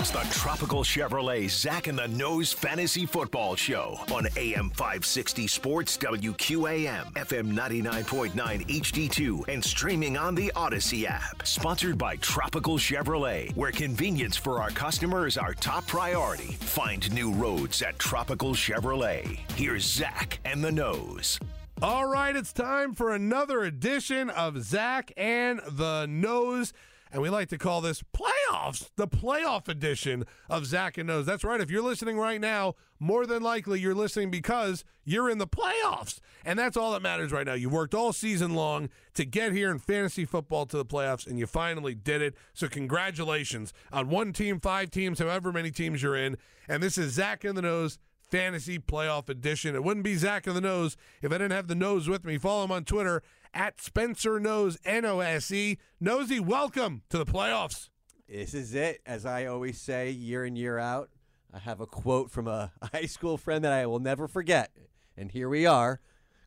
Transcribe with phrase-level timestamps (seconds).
[0.00, 5.98] It's the Tropical Chevrolet Zach and the Nose Fantasy Football Show on AM 560 Sports
[5.98, 11.46] WQAM, FM 99.9 HD2, and streaming on the Odyssey app.
[11.46, 16.56] Sponsored by Tropical Chevrolet, where convenience for our customers is our top priority.
[16.60, 19.38] Find new roads at Tropical Chevrolet.
[19.54, 21.38] Here's Zach and the Nose.
[21.82, 26.72] All right, it's time for another edition of Zach and the Nose.
[27.12, 31.26] And we like to call this playoffs, the playoff edition of Zach and Nose.
[31.26, 31.60] That's right.
[31.60, 36.20] If you're listening right now, more than likely you're listening because you're in the playoffs.
[36.44, 37.54] And that's all that matters right now.
[37.54, 41.38] You worked all season long to get here in fantasy football to the playoffs, and
[41.38, 42.34] you finally did it.
[42.52, 46.36] So, congratulations on one team, five teams, however many teams you're in.
[46.68, 47.98] And this is Zach and the Nose
[48.30, 49.74] Fantasy Playoff Edition.
[49.74, 52.38] It wouldn't be Zach of the Nose if I didn't have the nose with me.
[52.38, 53.22] Follow him on Twitter
[53.54, 55.78] at Spencer Nose, N O S E.
[56.00, 57.88] Nosy, welcome to the playoffs.
[58.28, 59.00] This is it.
[59.04, 61.10] As I always say year in, year out,
[61.52, 64.70] I have a quote from a high school friend that I will never forget.
[65.16, 66.00] And here we are.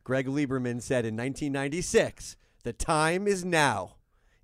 [0.04, 3.96] Greg Lieberman said in 1996 The time is now.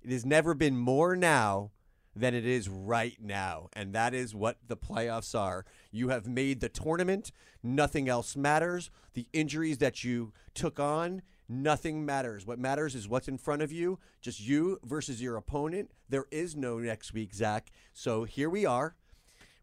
[0.02, 1.70] It has never been more now
[2.14, 3.68] than it is right now.
[3.72, 5.64] And that is what the playoffs are.
[5.90, 7.32] You have made the tournament.
[7.62, 8.90] Nothing else matters.
[9.14, 12.46] The injuries that you took on, nothing matters.
[12.46, 15.90] What matters is what's in front of you, just you versus your opponent.
[16.08, 17.70] There is no next week, Zach.
[17.92, 18.94] So here we are.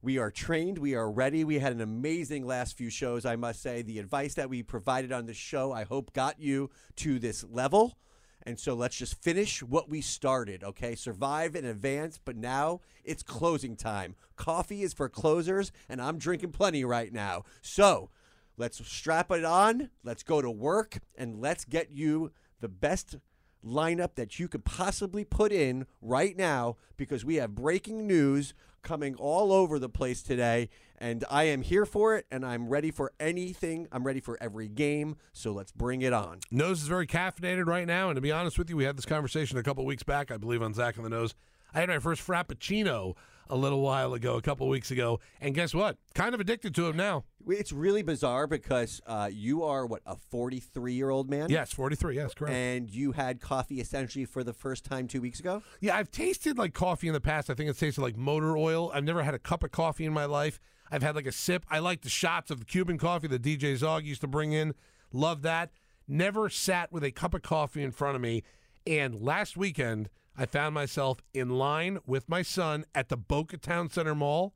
[0.02, 0.78] We are trained.
[0.78, 1.44] We are ready.
[1.44, 3.82] We had an amazing last few shows, I must say.
[3.82, 7.98] The advice that we provided on the show, I hope, got you to this level.
[8.44, 10.96] And so let's just finish what we started, okay?
[10.96, 14.16] Survive in advance, but now it's closing time.
[14.38, 17.44] Coffee is for closers, and I'm drinking plenty right now.
[17.62, 18.10] So
[18.58, 23.18] let's strap it on, let's go to work, and let's get you the best
[23.66, 29.16] lineup that you could possibly put in right now because we have breaking news coming
[29.16, 33.12] all over the place today and I am here for it and I'm ready for
[33.20, 33.88] anything.
[33.92, 35.18] I'm ready for every game.
[35.34, 36.40] So let's bring it on.
[36.52, 38.10] Nose is very caffeinated right now.
[38.10, 40.38] And to be honest with you, we had this conversation a couple weeks back, I
[40.38, 41.36] believe, on Zach and the Nose.
[41.74, 43.16] I had my first Frappuccino
[43.50, 45.20] a little while ago, a couple weeks ago.
[45.42, 45.98] And guess what?
[46.14, 47.24] Kind of addicted to him now.
[47.48, 51.50] It's really bizarre because uh, you are, what, a 43 year old man?
[51.50, 52.16] Yes, 43.
[52.16, 52.54] Yes, correct.
[52.54, 55.64] And you had coffee essentially for the first time two weeks ago?
[55.80, 57.50] Yeah, I've tasted like coffee in the past.
[57.50, 58.92] I think it's tasted like motor oil.
[58.94, 60.60] I've never had a cup of coffee in my life.
[60.92, 61.66] I've had like a sip.
[61.70, 64.74] I like the shots of the Cuban coffee that DJ Zog used to bring in.
[65.12, 65.72] Love that.
[66.08, 68.44] Never sat with a cup of coffee in front of me.
[68.86, 73.90] And last weekend, I found myself in line with my son at the Boca Town
[73.90, 74.54] Center Mall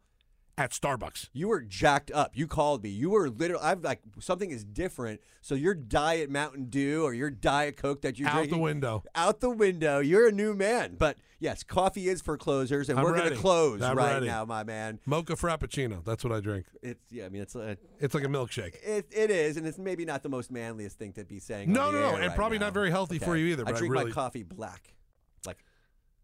[0.58, 1.30] at Starbucks.
[1.34, 2.38] You were jacked up.
[2.38, 2.90] You called me.
[2.90, 3.64] You were literally.
[3.64, 5.22] I've like something is different.
[5.42, 8.62] So your diet Mountain Dew or your diet Coke that you out drinking, out the
[8.62, 10.00] window, out the window.
[10.00, 10.98] You're a new man.
[11.00, 14.28] But yes, coffee is for closers, and I'm we're going to close I'm right ready.
[14.28, 15.00] now, my man.
[15.08, 16.04] mocha frappuccino.
[16.06, 16.68] That's what I drink.
[16.84, 17.26] It's yeah.
[17.26, 18.76] I mean, it's uh, It's like a milkshake.
[18.84, 21.72] it, it is, and it's maybe not the most manliest thing to be saying.
[21.74, 22.66] No, no, no, and right probably now.
[22.68, 24.94] not very healthy for you either, I but I drink really- my coffee black, like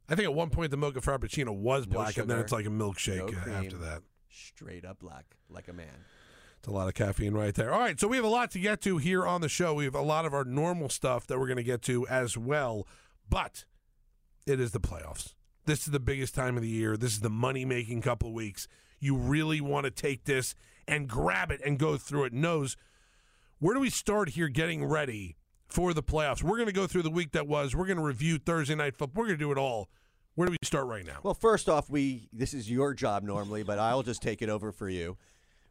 [0.10, 2.66] I think at one point the mocha frappuccino was No black, and then it's like
[2.66, 3.56] a milkshake no uh, cream.
[3.56, 4.02] after that.
[4.30, 6.06] straight up black, like a man.
[6.60, 7.72] It's a lot of caffeine right there.
[7.72, 9.74] All right, so we have a lot to get to here on the show.
[9.74, 12.38] We have a lot of our normal stuff that we're going to get to as
[12.38, 12.88] well,
[13.30, 13.66] but
[14.46, 15.34] it is the playoffs.
[15.66, 16.98] This is the biggest time of the year.
[16.98, 18.68] This is the money making couple of weeks.
[19.00, 20.56] You really want to take this
[20.88, 22.34] and grab it and go through it.
[22.34, 22.78] Nose
[23.60, 25.36] where do we start here getting ready
[25.68, 26.44] for the playoffs?
[26.44, 27.76] We're going to go through the week that was.
[27.76, 29.24] We're going to review Thursday night football.
[29.24, 29.90] We're going to do it all.
[30.38, 31.18] Where do we start right now?
[31.24, 34.72] Well, first off, we this is your job normally, but I'll just take it over
[34.72, 35.18] for you.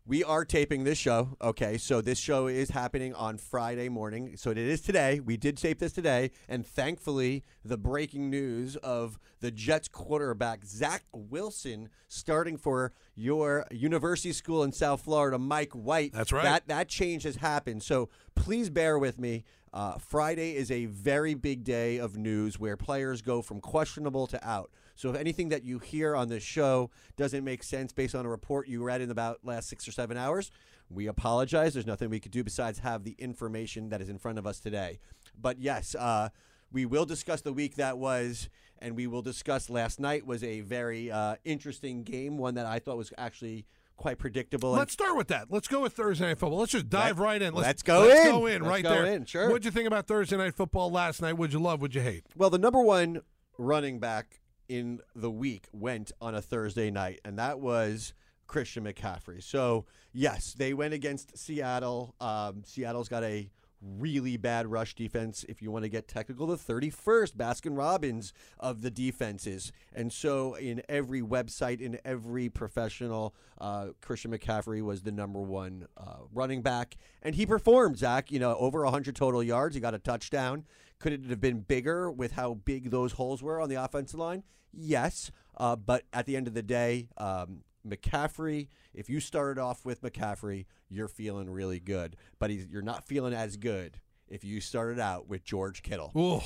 [0.04, 1.36] we are taping this show.
[1.40, 4.36] Okay, so this show is happening on Friday morning.
[4.36, 5.20] So it is today.
[5.20, 11.04] We did tape this today, and thankfully, the breaking news of the Jets quarterback Zach
[11.12, 16.12] Wilson starting for your university school in South Florida, Mike White.
[16.12, 16.42] That's right.
[16.42, 17.84] That that change has happened.
[17.84, 19.44] So please bear with me.
[19.76, 24.42] Uh, Friday is a very big day of news where players go from questionable to
[24.42, 24.70] out.
[24.94, 26.88] So if anything that you hear on this show
[27.18, 30.16] doesn't make sense based on a report you read in about last six or seven
[30.16, 30.50] hours,
[30.88, 31.74] we apologize.
[31.74, 34.60] There's nothing we could do besides have the information that is in front of us
[34.60, 34.98] today.
[35.38, 36.30] But yes, uh,
[36.72, 38.48] we will discuss the week that was,
[38.78, 42.78] and we will discuss last night was a very uh, interesting game, one that I
[42.78, 44.72] thought was actually quite predictable.
[44.72, 45.50] Let's start with that.
[45.50, 46.58] Let's go with Thursday night football.
[46.58, 47.54] Let's just dive Let- right in.
[47.54, 48.30] let's go let's in.
[48.32, 49.06] Go in Let's right go there.
[49.06, 49.48] in, sure.
[49.48, 51.34] What'd you think about Thursday night football last night?
[51.34, 51.80] What'd you love?
[51.80, 52.24] What'd you hate?
[52.36, 53.22] Well, the number one
[53.58, 58.12] running back in the week went on a Thursday night, and that was
[58.46, 59.42] Christian McCaffrey.
[59.42, 62.14] So, yes, they went against Seattle.
[62.20, 63.50] Um, Seattle's got a
[63.80, 65.44] really bad rush defense.
[65.48, 69.72] If you want to get technical, the 31st Baskin Robbins of the defenses.
[69.92, 75.86] And so, in every website, in every professional, uh, Christian McCaffrey was the number one
[75.96, 76.96] uh, running back.
[77.22, 79.74] And he performed, Zach, you know, over 100 total yards.
[79.74, 80.64] He got a touchdown.
[80.98, 84.42] Could it have been bigger with how big those holes were on the offensive line?
[84.72, 85.30] Yes.
[85.56, 90.02] Uh, but at the end of the day, um, McCaffrey, if you started off with
[90.02, 92.16] McCaffrey, you're feeling really good.
[92.38, 96.12] But he's, you're not feeling as good if you started out with George Kittle.
[96.16, 96.40] Ooh,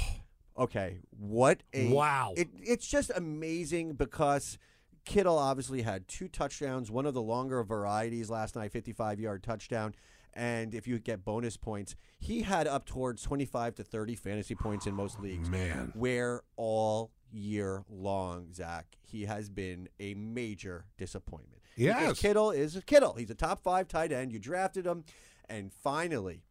[0.61, 2.35] Okay, what a Wow.
[2.37, 4.59] It, it's just amazing because
[5.07, 9.95] Kittle obviously had two touchdowns, one of the longer varieties last night, 55 yard touchdown.
[10.35, 14.87] And if you get bonus points, he had up towards 25 to 30 fantasy points
[14.87, 15.49] in most leagues.
[15.49, 15.93] man.
[15.97, 21.63] Where all year long, Zach, he has been a major disappointment.
[21.77, 22.01] Yes.
[22.01, 23.15] Because Kittle is a Kittle.
[23.15, 24.33] He's a top five tight end.
[24.33, 25.05] You drafted him,
[25.49, 26.43] and finally,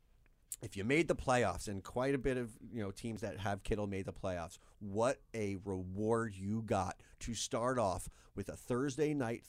[0.62, 3.64] if you made the playoffs, and quite a bit of you know teams that have
[3.64, 9.14] Kittle made the playoffs, what a reward you got to start off with a Thursday
[9.14, 9.44] night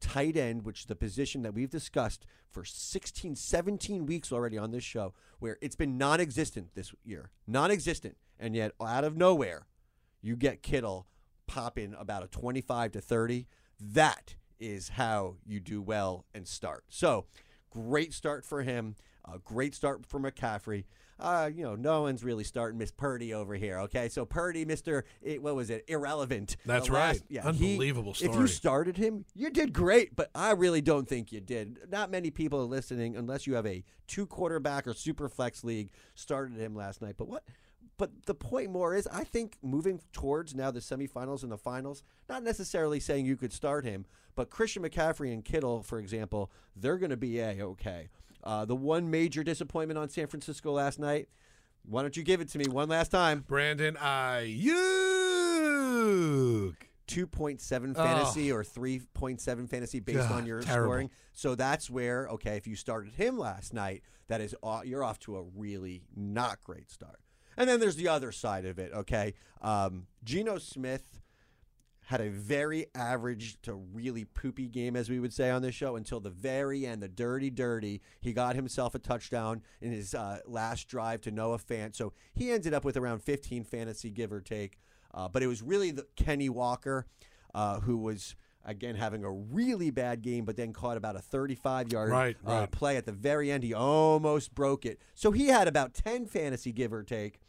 [0.00, 4.70] tight end, which is the position that we've discussed for 16, 17 weeks already on
[4.70, 7.30] this show, where it's been non existent this year.
[7.46, 8.16] Non existent.
[8.38, 9.66] And yet, out of nowhere,
[10.24, 11.06] you get Kittle
[11.46, 13.46] popping about a 25 to 30.
[13.78, 16.84] That is how you do well and start.
[16.88, 17.26] So,
[17.70, 18.96] great start for him.
[19.30, 20.84] A great start for McCaffrey.
[21.20, 23.78] Uh, you know, no one's really starting Miss Purdy over here.
[23.80, 25.04] Okay, so Purdy, Mister,
[25.40, 25.84] what was it?
[25.88, 26.56] Irrelevant.
[26.66, 27.22] That's The last- right.
[27.28, 31.32] Yeah, he- Unbelievable If you started him, you did great, but I really don't think
[31.32, 31.78] you did.
[31.88, 35.90] Not many people are listening, unless you have a two quarterback or super flex league,
[36.14, 37.14] started him last night.
[37.16, 37.44] But what?
[37.96, 42.02] But the point more is, I think moving towards now the semifinals and the finals,
[42.28, 44.04] not necessarily saying you could start him,
[44.34, 48.08] but Christian McCaffrey and Kittle, for example, they're going to be a okay.
[48.42, 51.28] Uh, the one major disappointment on San Francisco last night.
[51.86, 53.44] Why don't you give it to me one last time?
[53.46, 54.74] Brandon Aiyuk.
[57.06, 60.88] 2.7 fantasy or 3.7 fantasy based God, on your terrible.
[60.88, 61.10] scoring.
[61.32, 65.18] So that's where okay, if you started him last night, that is aw- you're off
[65.20, 67.20] to a really not great start.
[67.56, 68.92] And then there's the other side of it.
[68.92, 71.20] Okay, um, Geno Smith
[72.08, 75.96] had a very average to really poopy game, as we would say on this show,
[75.96, 78.02] until the very end, the dirty, dirty.
[78.20, 81.96] He got himself a touchdown in his uh, last drive to Noah Fant.
[81.96, 84.78] So he ended up with around 15 fantasy, give or take.
[85.14, 87.06] Uh, but it was really the Kenny Walker
[87.54, 88.36] uh, who was.
[88.66, 92.50] Again, having a really bad game, but then caught about a 35 yard Right, uh,
[92.50, 92.70] right.
[92.70, 93.62] play at the very end.
[93.62, 95.02] He almost broke it.
[95.12, 97.40] So he had about 10 fantasy, give or take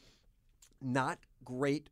[0.86, 1.89] not great,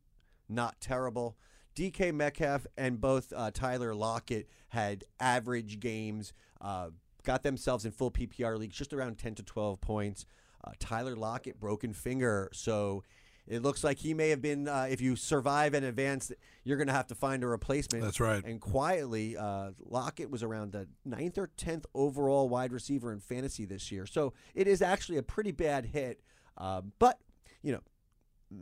[0.48, 1.36] not terrible.
[1.74, 6.90] DK Metcalf and both uh, Tyler Lockett had average games, uh,
[7.24, 10.24] got themselves in full PPR leagues, just around 10 to 12 points.
[10.62, 12.48] Uh, Tyler Lockett, broken finger.
[12.52, 13.02] So
[13.46, 16.32] it looks like he may have been, uh, if you survive and advance,
[16.62, 18.04] you're going to have to find a replacement.
[18.04, 18.42] That's right.
[18.44, 23.64] And quietly, uh, Lockett was around the ninth or 10th overall wide receiver in fantasy
[23.64, 24.06] this year.
[24.06, 26.20] So it is actually a pretty bad hit.
[26.56, 27.18] Uh, but,
[27.62, 27.80] you know,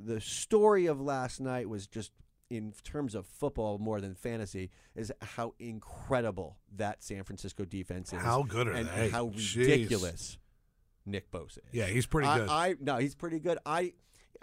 [0.04, 2.12] the story of last night was just
[2.50, 8.20] in terms of football more than fantasy is how incredible that San Francisco defense is.
[8.20, 9.08] How good are and they?
[9.08, 9.56] How Jeez.
[9.56, 10.38] ridiculous
[11.06, 11.62] Nick Bosa is.
[11.72, 12.48] Yeah, he's pretty I- good.
[12.50, 13.58] I, no, he's pretty good.
[13.64, 13.94] I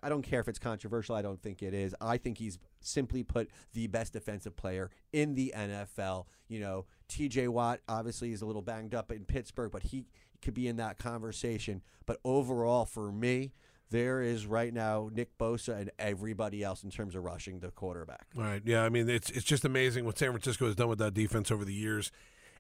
[0.02, 1.16] I don't care if it's controversial.
[1.16, 1.94] I don't think it is.
[2.00, 6.26] I think he's simply put the best defensive player in the NFL.
[6.48, 7.50] You know, T.J.
[7.50, 10.06] Watt obviously is a little banged up in Pittsburgh, but he
[10.42, 11.82] could be in that conversation.
[12.06, 13.52] But overall, for me,
[13.92, 18.28] there is right now Nick Bosa and everybody else in terms of rushing the quarterback.
[18.38, 18.62] All right.
[18.66, 21.52] Yeah, I mean it's it's just amazing what San Francisco has done with that defense
[21.52, 22.12] over the years.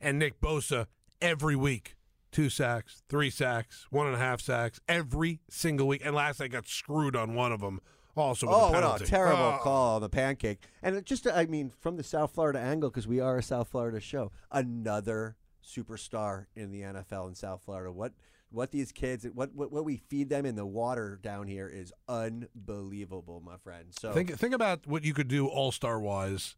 [0.01, 0.87] And Nick Bosa
[1.21, 1.95] every week.
[2.31, 6.03] Two sacks, three sacks, one and a half sacks every single week.
[6.05, 7.79] And last night got screwed on one of them.
[8.15, 9.59] Also, Oh, a terrible Oh.
[9.63, 10.67] call on the pancake.
[10.83, 13.69] And it just, I mean, from the South Florida angle, because we are a South
[13.69, 17.91] Florida show, another superstar in the NFL in South Florida.
[17.91, 18.13] What
[18.51, 21.93] what these kids, what, what what we feed them in the water down here is
[22.07, 23.87] unbelievable, my friend.
[23.97, 26.55] So Think think about what you could do all star wise,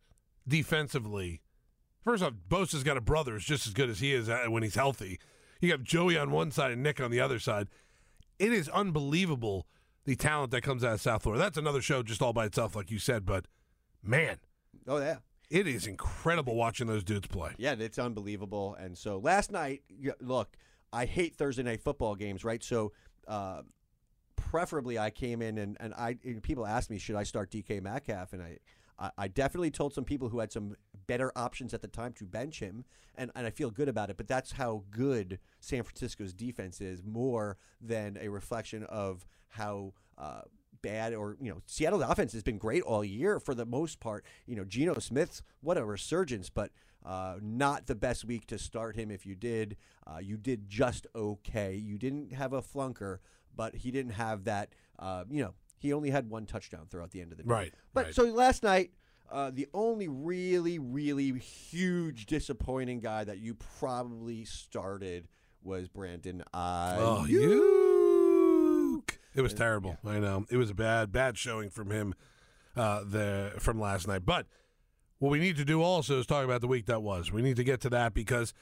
[0.47, 1.41] defensively.
[2.03, 4.75] First off, Bosa's got a brother who's just as good as he is when he's
[4.75, 5.19] healthy.
[5.59, 7.67] You have Joey on one side and Nick on the other side.
[8.39, 9.67] It is unbelievable
[10.05, 11.43] the talent that comes out of South Florida.
[11.43, 13.23] That's another show just all by itself, like you said.
[13.25, 13.45] But
[14.01, 14.37] man,
[14.87, 15.17] oh yeah.
[15.51, 17.51] it is incredible watching those dudes play.
[17.59, 18.75] Yeah, it's unbelievable.
[18.79, 19.83] And so last night,
[20.19, 20.57] look,
[20.93, 22.63] I hate Thursday night football games, right?
[22.63, 22.91] So,
[23.27, 23.61] uh,
[24.35, 27.81] preferably, I came in and, and I and people asked me, should I start DK
[27.81, 28.33] Metcalf?
[28.33, 28.57] And I,
[29.17, 30.75] I, definitely told some people who had some
[31.07, 34.17] better options at the time to bench him, and, and I feel good about it.
[34.17, 39.93] But that's how good San Francisco's defense is, more than a reflection of how.
[40.17, 40.41] Uh,
[40.81, 44.25] bad or you know Seattle's offense has been great all year for the most part.
[44.47, 46.71] You know Geno Smith's what a resurgence, but
[47.05, 49.11] uh, not the best week to start him.
[49.11, 49.77] If you did,
[50.07, 51.75] uh, you did just okay.
[51.75, 53.17] You didn't have a flunker,
[53.55, 54.73] but he didn't have that.
[54.99, 57.49] Uh, you know he only had one touchdown throughout the end of the day.
[57.49, 58.15] Right, But right.
[58.15, 58.91] so last night.
[59.31, 65.25] Uh, the only really, really huge disappointing guy that you probably started
[65.63, 66.97] was Brandon I.
[66.99, 69.03] Oh, you!
[69.33, 69.97] It was terrible.
[70.05, 72.13] I know it was a bad, bad showing from him
[72.75, 74.25] uh, the from last night.
[74.25, 74.47] But
[75.21, 77.31] what we need to do also is talk about the week that was.
[77.31, 78.53] We need to get to that because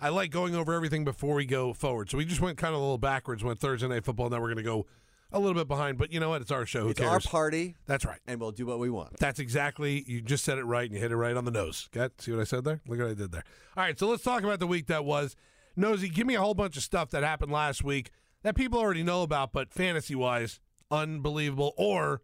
[0.00, 2.08] I like going over everything before we go forward.
[2.10, 3.44] So we just went kind of a little backwards.
[3.44, 4.30] Went Thursday night football.
[4.30, 4.86] Now we're going to go
[5.30, 5.98] a little bit behind.
[5.98, 6.40] But you know what?
[6.40, 6.84] It's our show.
[6.84, 7.10] Who It's cares?
[7.12, 8.18] our party, That's right.
[8.26, 9.18] and we'll do what we want.
[9.18, 10.04] That's exactly.
[10.06, 11.90] You just said it right, and you hit it right on the nose.
[11.92, 12.80] Got see what I said there?
[12.88, 13.44] Look what I did there.
[13.76, 15.36] All right, so let's talk about the week that was.
[15.76, 18.10] Nosy, give me a whole bunch of stuff that happened last week
[18.42, 22.22] that people already know about, but fantasy wise, unbelievable, or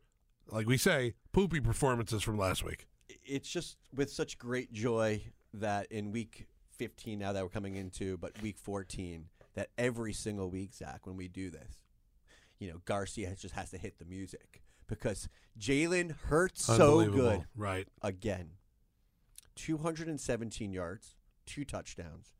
[0.49, 2.87] like we say, poopy performances from last week.
[3.25, 5.23] It's just with such great joy
[5.55, 10.50] that in week 15 now that we're coming into, but week 14, that every single
[10.50, 11.79] week, Zach, when we do this,
[12.59, 17.45] you know, Garcia has, just has to hit the music because Jalen Hurts so good
[17.57, 17.87] right?
[18.02, 18.50] again.
[19.57, 21.14] 217 yards,
[21.45, 22.33] two touchdowns,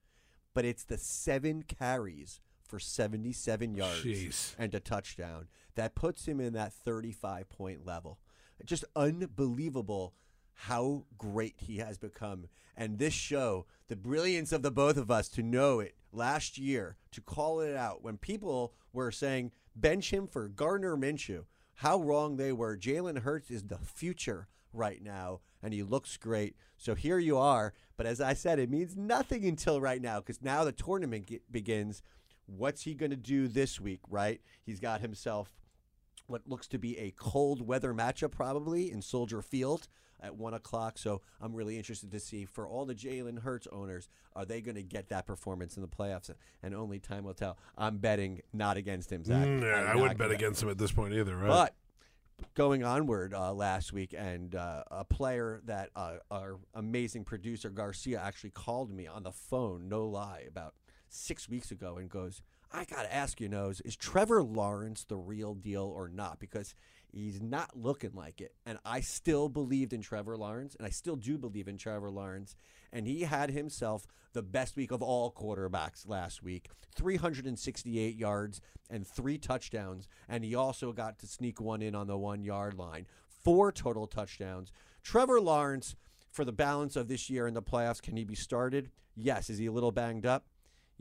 [0.55, 4.55] but it's the seven carries for 77 yards Jeez.
[4.59, 8.19] and a touchdown that puts him in that 35 point level.
[8.65, 10.15] Just unbelievable
[10.55, 12.47] how great he has become.
[12.77, 16.97] And this show, the brilliance of the both of us to know it last year,
[17.13, 21.45] to call it out when people were saying bench him for Gardner Minshew,
[21.77, 22.77] how wrong they were.
[22.77, 26.57] Jalen Hurts is the future right now, and he looks great.
[26.77, 27.73] So here you are.
[27.97, 31.41] But as I said, it means nothing until right now because now the tournament ge-
[31.51, 32.03] begins.
[32.47, 34.41] What's he going to do this week, right?
[34.63, 35.51] He's got himself
[36.33, 39.87] what looks to be a cold weather matchup probably in Soldier Field
[40.19, 40.97] at one o'clock.
[40.99, 44.77] So I'm really interested to see for all the Jalen Hurts owners, are they going
[44.77, 46.31] to get that performance in the playoffs?
[46.63, 47.59] And only time will tell.
[47.77, 49.47] I'm betting not against him, Zach.
[49.47, 51.49] Mm, yeah, I wouldn't bet against him at this point either, right?
[51.49, 51.75] But
[52.55, 58.21] going onward uh, last week, and uh, a player that uh, our amazing producer Garcia
[58.21, 60.75] actually called me on the phone, no lie, about
[61.09, 65.17] six weeks ago, and goes, "I got to ask you, Nose, is Trevor Lawrence the
[65.17, 66.41] real deal or not?
[66.41, 66.75] Because
[67.11, 71.17] he's not looking like it." And I still believed in Trevor Lawrence, and I still
[71.17, 72.55] do believe in Trevor Lawrence.
[72.93, 78.61] And he had himself the best week of all quarterbacks last week 368 yards
[78.91, 80.09] and three touchdowns.
[80.29, 83.07] And he also got to sneak one in on the one yard line.
[83.27, 84.73] Four total touchdowns.
[85.03, 85.97] Trevor Lawrence,
[86.31, 88.91] for the balance of this year in the playoffs, can he be started?
[89.15, 89.51] Yes.
[89.51, 90.47] Is he a little banged up?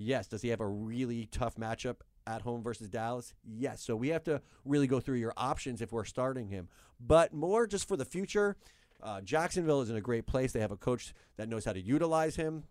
[0.01, 0.27] Yes.
[0.27, 3.33] Does he have a really tough matchup at home versus Dallas?
[3.43, 3.81] Yes.
[3.81, 6.69] So we have to really go through your options if we're starting him.
[6.99, 8.57] But more just for the future,
[9.01, 10.51] uh, Jacksonville is in a great place.
[10.51, 12.63] They have a coach that knows how to utilize him.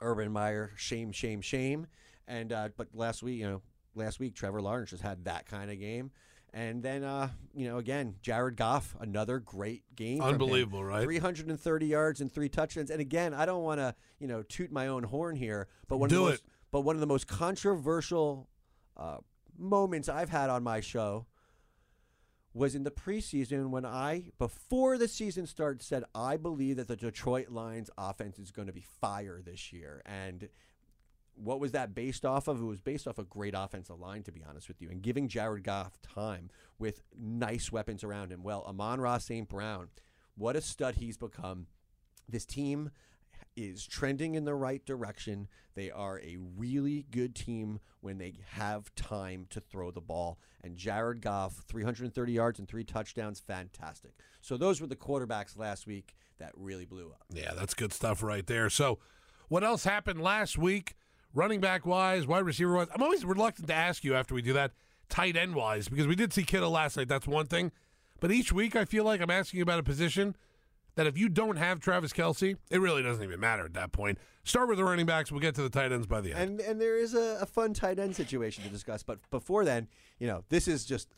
[0.00, 1.86] Urban Meyer, shame, shame, shame.
[2.26, 3.62] And uh, but last week, you know,
[3.94, 6.10] last week Trevor Lawrence just had that kind of game.
[6.52, 10.20] And then, uh, you know, again, Jared Goff, another great game.
[10.22, 11.02] Unbelievable, right?
[11.02, 12.90] 330 yards and three touchdowns.
[12.90, 16.08] And again, I don't want to, you know, toot my own horn here, but one
[16.08, 16.40] Do of the it.
[16.74, 18.48] But one of the most controversial
[18.96, 19.18] uh,
[19.56, 21.26] moments I've had on my show
[22.52, 26.96] was in the preseason when I, before the season started, said I believe that the
[26.96, 30.02] Detroit Lions offense is going to be fire this year.
[30.04, 30.48] And
[31.36, 32.60] what was that based off of?
[32.60, 35.28] It was based off a great offensive line, to be honest with you, and giving
[35.28, 36.50] Jared Goff time
[36.80, 38.42] with nice weapons around him.
[38.42, 39.48] Well, Amon-Ra St.
[39.48, 39.90] Brown,
[40.34, 41.68] what a stud he's become.
[42.28, 42.90] This team
[43.56, 45.48] is trending in the right direction.
[45.74, 50.38] They are a really good team when they have time to throw the ball.
[50.62, 54.12] And Jared Goff, 330 yards and three touchdowns, fantastic.
[54.40, 57.24] So those were the quarterbacks last week that really blew up.
[57.30, 58.70] Yeah, that's good stuff right there.
[58.70, 58.98] So,
[59.48, 60.94] what else happened last week,
[61.34, 62.88] running back wise, wide receiver wise?
[62.94, 64.72] I'm always reluctant to ask you after we do that,
[65.08, 67.08] tight end wise, because we did see Kittle last night.
[67.08, 67.72] That's one thing.
[68.20, 70.34] But each week, I feel like I'm asking you about a position
[70.96, 74.18] that if you don't have Travis Kelce, it really doesn't even matter at that point.
[74.44, 75.32] Start with the running backs.
[75.32, 76.60] We'll get to the tight ends by the end.
[76.60, 79.02] And and there is a, a fun tight end situation to discuss.
[79.02, 81.08] But before then, you know, this is just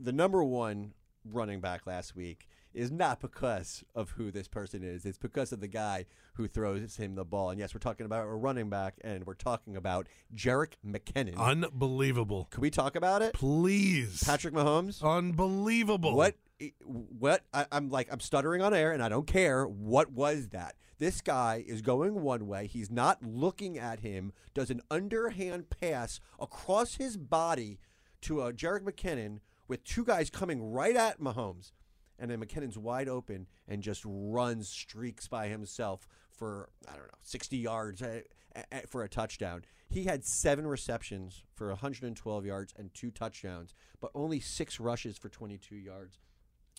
[0.00, 5.04] the number one running back last week is not because of who this person is.
[5.06, 7.50] It's because of the guy who throws him the ball.
[7.50, 11.36] And yes, we're talking about a running back, and we're talking about Jerick McKinnon.
[11.38, 12.48] Unbelievable.
[12.50, 13.32] Can we talk about it?
[13.34, 14.24] Please.
[14.24, 15.02] Patrick Mahomes.
[15.02, 16.16] Unbelievable.
[16.16, 16.34] What?
[16.84, 17.44] What?
[17.52, 19.66] I, I'm like I'm stuttering on air, and I don't care.
[19.66, 20.76] What was that?
[20.98, 22.66] This guy is going one way.
[22.66, 24.32] He's not looking at him.
[24.54, 27.78] Does an underhand pass across his body
[28.22, 31.72] to a Jerick McKinnon with two guys coming right at Mahomes,
[32.18, 37.18] and then McKinnon's wide open and just runs streaks by himself for I don't know
[37.22, 38.20] 60 yards uh,
[38.56, 39.64] uh, for a touchdown.
[39.88, 45.28] He had seven receptions for 112 yards and two touchdowns, but only six rushes for
[45.28, 46.18] 22 yards.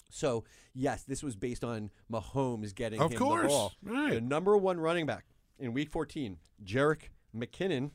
[0.09, 0.43] So
[0.73, 3.41] yes, this was based on Mahomes getting Of him course.
[3.43, 3.73] the ball.
[3.83, 4.13] Right.
[4.13, 5.25] The number one running back
[5.59, 7.91] in Week 14, Jerick McKinnon,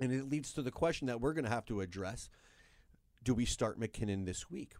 [0.00, 2.28] and it leads to the question that we're going to have to address:
[3.22, 4.74] Do we start McKinnon this week?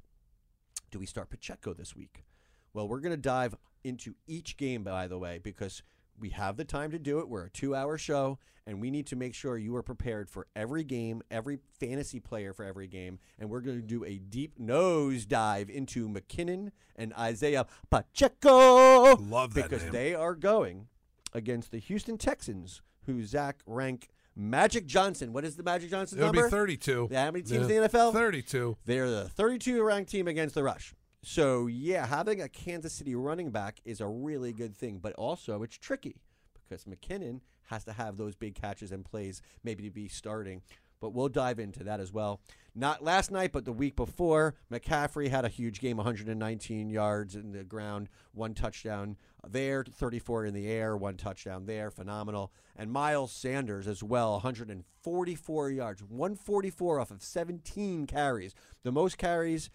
[0.90, 2.25] Do we start Pacheco this week?
[2.73, 5.83] Well, we're going to dive into each game, by the way, because
[6.20, 7.28] we have the time to do it.
[7.28, 10.46] We're a two hour show, and we need to make sure you are prepared for
[10.54, 13.18] every game, every fantasy player for every game.
[13.38, 19.16] And we're going to do a deep nose dive into McKinnon and Isaiah Pacheco.
[19.16, 19.92] Love that Because name.
[19.92, 20.88] they are going
[21.32, 25.32] against the Houston Texans, who Zach rank Magic Johnson.
[25.32, 26.44] What is the Magic Johnson It'll number?
[26.46, 27.08] be 32.
[27.10, 27.76] Yeah, how many teams Yeah.
[27.76, 28.12] in the NFL?
[28.12, 28.76] 32.
[28.84, 30.94] They're the 32 ranked team against the rush.
[31.22, 35.62] So, yeah, having a Kansas City running back is a really good thing, but also
[35.62, 36.16] it's tricky
[36.54, 40.62] because McKinnon has to have those big catches and plays maybe to be starting.
[41.00, 42.40] But we'll dive into that as well.
[42.74, 47.52] Not last night, but the week before, McCaffrey had a huge game 119 yards in
[47.52, 49.16] the ground, one touchdown
[49.48, 51.90] there, 34 in the air, one touchdown there.
[51.90, 52.52] Phenomenal.
[52.76, 58.54] And Miles Sanders as well, 144 yards, 144 off of 17 carries.
[58.83, 59.70] The most carries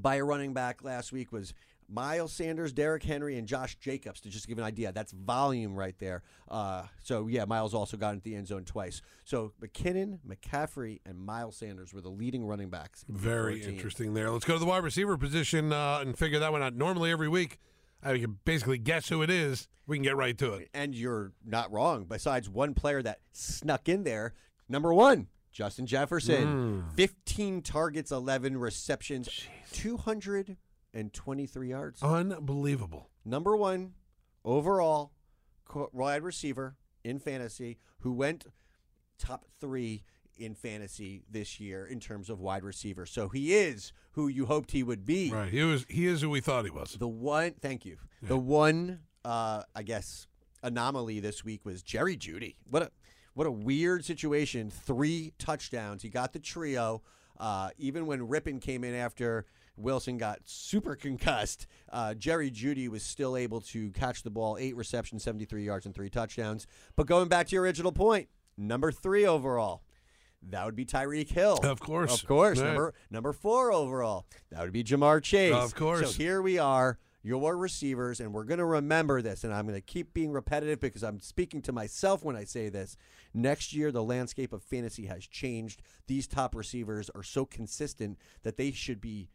[0.00, 1.54] by a running back last week was
[1.88, 4.20] Miles Sanders, Derrick Henry, and Josh Jacobs.
[4.22, 6.22] To just give an idea, that's volume right there.
[6.48, 9.02] Uh, so yeah, Miles also got into the end zone twice.
[9.24, 13.04] So McKinnon, McCaffrey, and Miles Sanders were the leading running backs.
[13.08, 13.74] in Very 14.
[13.74, 14.30] interesting there.
[14.30, 16.74] Let's go to the wide receiver position uh, and figure that one out.
[16.74, 17.58] Normally, every week,
[18.02, 19.68] I can basically guess who it is.
[19.86, 20.68] We can get right to it.
[20.74, 22.04] And you're not wrong.
[22.04, 24.34] Besides one player that snuck in there,
[24.68, 32.02] number one, Justin Jefferson, 15 targets, 11 receptions, 223 yards.
[32.02, 33.08] Unbelievable.
[33.24, 33.94] number one
[34.44, 35.12] overall
[35.94, 38.44] wide receiver in fantasy who went
[39.18, 40.04] top three
[40.36, 43.06] in fantasy this year in terms of wide receiver.
[43.06, 45.30] So he is who you hoped he would be.
[45.30, 45.50] Right.
[45.50, 45.86] He was.
[45.88, 46.98] He is who we thought he was.
[46.98, 47.96] The one, thank you.
[48.20, 50.26] The one, uh, I guess,
[50.62, 52.56] anomaly this week was Jerry Jeudy.
[52.68, 52.90] What a
[53.36, 54.70] what a weird situation.
[54.70, 56.02] Three touchdowns.
[56.02, 57.02] He got the trio.
[57.38, 59.44] Uh, even when Rypien came in after
[59.76, 64.74] Wilson got super concussed, uh, Jerry Jeudy was still able to catch the ball, eight
[64.74, 66.66] receptions, 73 yards, and three touchdowns.
[66.96, 69.82] But going back to your original point, number three overall,
[70.48, 71.60] that would be Tyreek Hill.
[71.62, 72.22] Of course.
[72.22, 72.58] Of course.
[72.58, 72.68] Right.
[72.68, 75.52] Number number four overall, that would be Ja'Marr Chase.
[75.52, 76.12] Of course.
[76.16, 79.74] So here we are, your receivers, and we're going to remember this, and I'm going
[79.74, 82.96] to keep being repetitive because I'm speaking to myself when I say this.
[83.34, 85.82] Next year, the landscape of fantasy has changed.
[86.06, 89.28] These top receivers are so consistent that they should be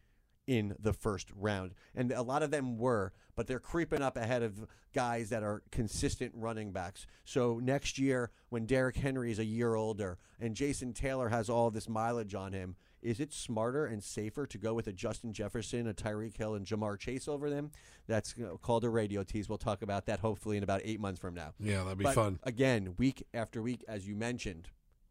[0.46, 1.74] in the first round.
[1.94, 5.62] And a lot of them were, but they're creeping up ahead of guys that are
[5.70, 7.06] consistent running backs.
[7.26, 11.70] So next year, when Derrick Henry is a year older and Jason Taylor has all
[11.70, 15.86] this mileage on him, is it smarter and safer to go with a Justin Jefferson,
[15.88, 17.70] a Tyreek Hill, and Ja'Marr Chase over them?
[18.06, 19.48] That's you know, called a radio tease.
[19.48, 21.54] We'll talk about that hopefully in about eight months from now.
[21.58, 22.38] Yeah, that'd be But fun.
[22.44, 24.68] Again, week after week, as you mentioned,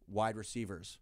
[0.07, 0.99] wide receivers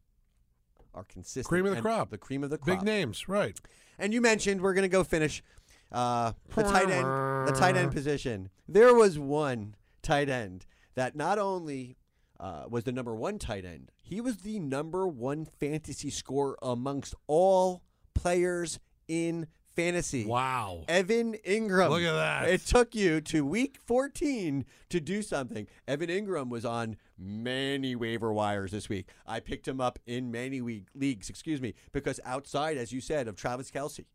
[0.94, 1.48] are consistent.
[1.48, 2.10] Cream of the crop.
[2.10, 2.80] The cream of the crop.
[2.80, 3.60] Big names, right?
[3.98, 5.44] And you mentioned we're going to go finish
[5.92, 7.06] uh, the tight end,
[7.48, 8.50] the tight end position.
[8.68, 11.98] There was one tight end that not only
[12.40, 17.16] uh, was the number one tight end, he was the number one fantasy scorer amongst
[17.28, 20.26] all players in fantasy.
[20.26, 20.84] Wow.
[20.88, 21.90] Evan Engram.
[21.90, 22.50] Look at that.
[22.50, 25.68] It took you to week 14 to do something.
[25.88, 29.10] Evan Engram was on many waiver wires this week.
[29.26, 33.28] I picked him up in many week leagues, excuse me, because outside, as you said,
[33.28, 34.06] of Travis Kelce,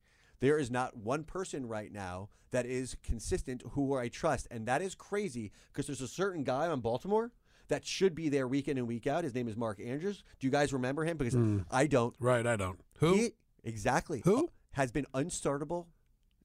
[0.40, 4.46] there is not one person right now that is consistent who I trust.
[4.50, 7.32] And that is crazy because there's a certain guy on Baltimore
[7.68, 9.24] that should be there week in and week out.
[9.24, 10.22] His name is Mark Andrews.
[10.38, 11.16] Do you guys remember him?
[11.16, 11.36] Because
[11.70, 12.14] I don't.
[12.20, 12.80] Right, I don't.
[12.98, 13.14] Who?
[13.14, 13.30] He,
[13.62, 14.22] exactly.
[14.24, 14.50] Who?
[14.72, 15.86] Has been unstartable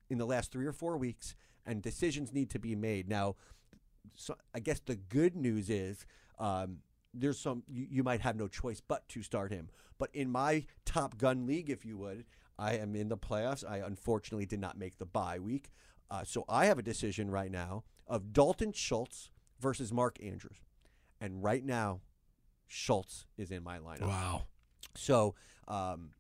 [0.10, 3.10] in the last three or four weeks, and decisions need to be made.
[3.10, 3.36] Now,
[4.16, 6.06] so I guess the good news is
[6.40, 6.78] um,
[7.14, 9.70] there's some, you, you might have no choice but to start him.
[9.98, 12.26] But in my top gun league, if you would,
[12.58, 13.70] I am in the playoffs.
[13.70, 15.72] I unfortunately did not make the bye week.
[16.10, 20.58] Uh, so I have a decision right now of Dalton Schultz versus Mark Andrews.
[21.22, 22.02] And right now,
[22.68, 24.08] Schultz is in my lineup.
[24.08, 24.44] wow.
[24.96, 25.36] So
[25.68, 26.12] um,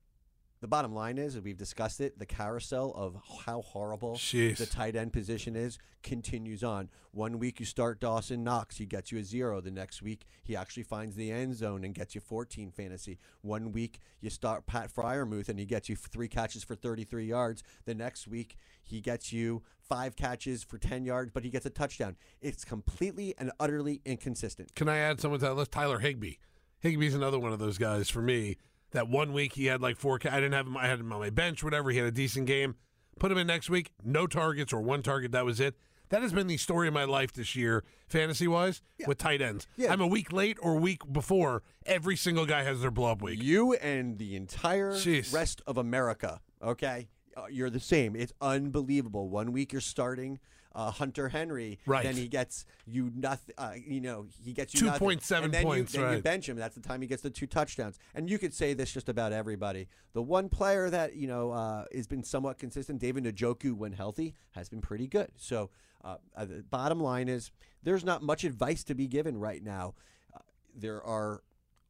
[0.61, 4.57] the bottom line is, and we've discussed it, the carousel of how horrible Jeez.
[4.57, 6.89] the tight end position is continues on.
[7.11, 9.61] One week you start Dawson Knox, he gets you a zero.
[9.61, 13.19] The next week he actually finds the end zone and gets you 14 fantasy.
[13.41, 17.63] One week you start Pat Freiermuth and he gets you three catches for 33 yards.
[17.85, 21.69] The next week he gets you five catches for 10 yards, but he gets a
[21.69, 22.17] touchdown.
[22.41, 24.75] It's completely and utterly inconsistent.
[24.75, 25.71] Can I add someone to that list?
[25.71, 26.35] Tyler Higbee.
[26.83, 28.57] Higbee's another one of those guys for me.
[28.91, 30.19] That one week he had like four.
[30.25, 30.77] I didn't have him.
[30.77, 31.63] I had him on my bench.
[31.63, 31.91] Whatever.
[31.91, 32.75] He had a decent game.
[33.19, 33.91] Put him in next week.
[34.03, 35.31] No targets or one target.
[35.31, 35.75] That was it.
[36.09, 39.67] That has been the story of my life this year, fantasy wise, with tight ends.
[39.77, 39.93] Yeah.
[39.93, 41.61] I'm a week late or a week before.
[41.85, 43.43] Every single guy has their blow up week.
[43.43, 45.31] You and the entire Jeez.
[45.31, 47.09] rest of America, okay?
[47.37, 48.15] Uh, you're the same.
[48.15, 49.29] It's unbelievable.
[49.29, 50.39] One week you're starting
[50.75, 52.03] uh, Hunter Henry, Right.
[52.03, 53.55] Then he gets you nothing.
[53.57, 56.57] Uh, you know, he gets you 2.7 then points, You, then you bench him.
[56.57, 57.97] That's the time he gets the two touchdowns.
[58.13, 59.87] And you could say this just about everybody.
[60.13, 64.35] The one player that you know uh, has been somewhat consistent, David Njoku, when healthy,
[64.51, 65.31] has been pretty good.
[65.37, 65.69] So
[66.03, 67.51] uh, the bottom line is,
[67.83, 69.95] there's not much advice to be given right now.
[70.33, 70.39] Uh,
[70.75, 71.41] there are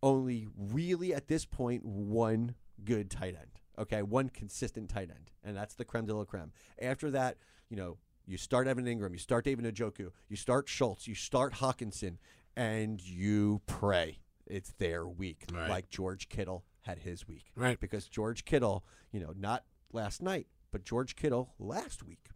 [0.01, 3.59] only really at this point one good tight end.
[3.77, 6.51] Okay, one consistent tight end, and that's the creme de la creme.
[6.81, 7.37] After that,
[7.69, 7.97] you know,
[8.29, 12.17] you start Evan Engram, you start David Njoku, you start Schultz, you start Hockenson,
[12.55, 15.69] and you pray it's their week, Right.
[15.69, 17.51] like George Kittle had his week.
[17.55, 17.79] Right.
[17.79, 22.29] Because George Kittle, you know, not last night, but George Kittle last week,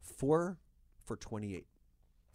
[0.00, 0.58] four
[1.04, 1.66] for twenty-eight.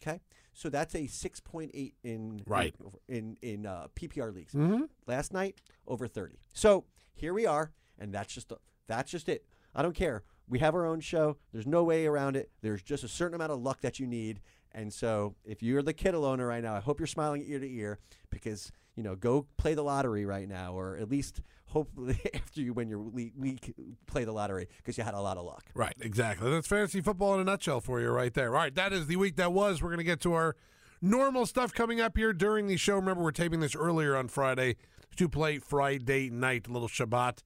[0.01, 0.19] Okay,
[0.53, 2.75] so that's a six point eight in Right.
[3.07, 4.53] in in uh, PPR leagues.
[4.53, 4.89] Mhm.
[5.07, 6.39] Last night over thirty.
[6.53, 8.51] So here we are, and that's just
[8.87, 9.45] that's just it.
[9.73, 10.23] I don't care.
[10.47, 11.37] We have our own show.
[11.51, 12.51] There's no way around it.
[12.61, 14.41] There's just a certain amount of luck that you need.
[14.71, 17.69] And so, if you're the Kittle owner right now, I hope you're smiling ear to
[17.69, 22.61] ear because you know go play the lottery right now, or at least hopefully after
[22.61, 23.73] you win your week,
[24.07, 25.65] play the lottery because you had a lot of luck.
[25.75, 26.49] Right, exactly.
[26.49, 28.49] That's fantasy football in a nutshell for you right there.
[28.49, 29.81] All right, that is the week that was.
[29.81, 30.55] We're going to get to our
[31.01, 32.95] normal stuff coming up here during the show.
[32.95, 34.77] Remember, we're taping this earlier on Friday
[35.17, 37.39] to play Friday night, little Shabbat.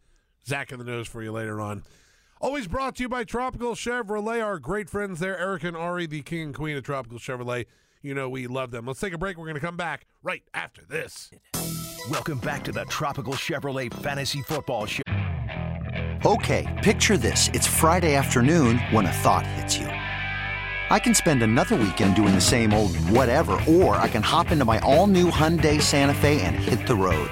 [0.45, 1.83] Zach in the nose for you later on.
[2.39, 6.21] Always brought to you by Tropical Chevrolet, our great friends there, Eric and Ari, the
[6.21, 7.65] king and queen of Tropical Chevrolet.
[8.04, 8.86] You know we love them.
[8.86, 9.38] Let's take a break.
[9.38, 11.32] We're going to come back right after this.
[12.12, 15.02] Welcome back to the Tropical Chevrolet Fantasy Football Show.
[16.26, 17.50] Okay, picture this.
[17.54, 19.88] It's Friday afternoon when a thought hits you.
[19.88, 24.63] I can spend another weekend doing the same old whatever, or I can hop into
[24.63, 27.32] my all new Hyundai Santa Fe and hit the road.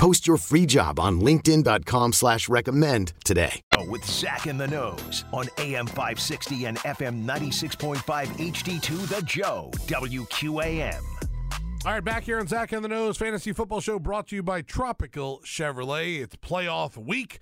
[0.00, 3.60] Post your free job on linkedin.com slash recommend today.
[3.80, 11.02] With Zach in the Nose on AM 560 and FM 96.5 HD2 The Joe, WQAM.
[11.84, 14.42] All right, back here on Zach in the Nose Fantasy Football Show brought to you
[14.42, 16.22] by Tropical Chevrolet.
[16.22, 17.38] It's playoff week.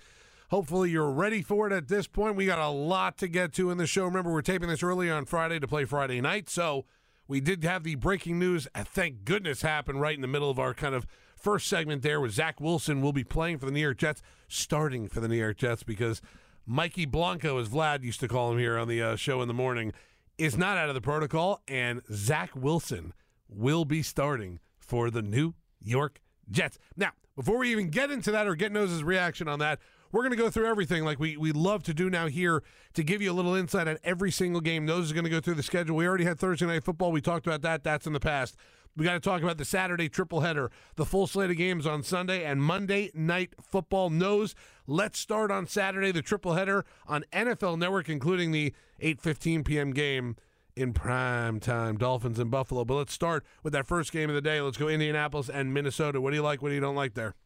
[0.51, 2.35] Hopefully, you're ready for it at this point.
[2.35, 4.05] We got a lot to get to in the show.
[4.05, 6.49] Remember, we're taping this early on Friday to play Friday night.
[6.49, 6.87] So,
[7.29, 10.59] we did have the breaking news, uh, thank goodness, happen right in the middle of
[10.59, 11.07] our kind of
[11.39, 15.09] first segment there with Zach Wilson will be playing for the New York Jets, starting
[15.09, 16.21] for the New York Jets because
[16.67, 19.55] Mikey Blanco, as Vlad used to call him here on the uh, show in the
[19.55, 19.93] morning,
[20.37, 23.15] is not out of the protocol, and Zach Wilson
[23.49, 26.21] will be starting for the New York
[26.51, 26.79] Jets.
[26.97, 29.79] Now, before we even get into that or get Nose's reaction on that,
[30.13, 32.63] we're going to go through everything like we, we love to do now here
[32.95, 34.87] to give you a little insight on every single game.
[34.87, 35.97] Nose is going to go through the schedule.
[35.97, 37.13] We already had Thursday Night Football.
[37.13, 37.85] We talked about that.
[37.85, 38.57] That's in the past.
[38.99, 42.03] We got to talk about the Saturday triple header, the full slate of games on
[42.03, 44.11] Sunday, and Monday Night Football.
[44.11, 44.57] Nose.
[44.89, 49.93] let's start on Saturday, the triple header on NFL Network, including the 8.15 p.m.
[49.93, 50.35] game
[50.75, 52.85] in prime time, Dolphins and Buffalo.
[52.85, 54.61] But let's start with that first game of the day.
[54.61, 56.21] Let's go Indianapolis and Minnesota.
[56.21, 56.61] What do you like?
[56.61, 57.37] What do you don't like there?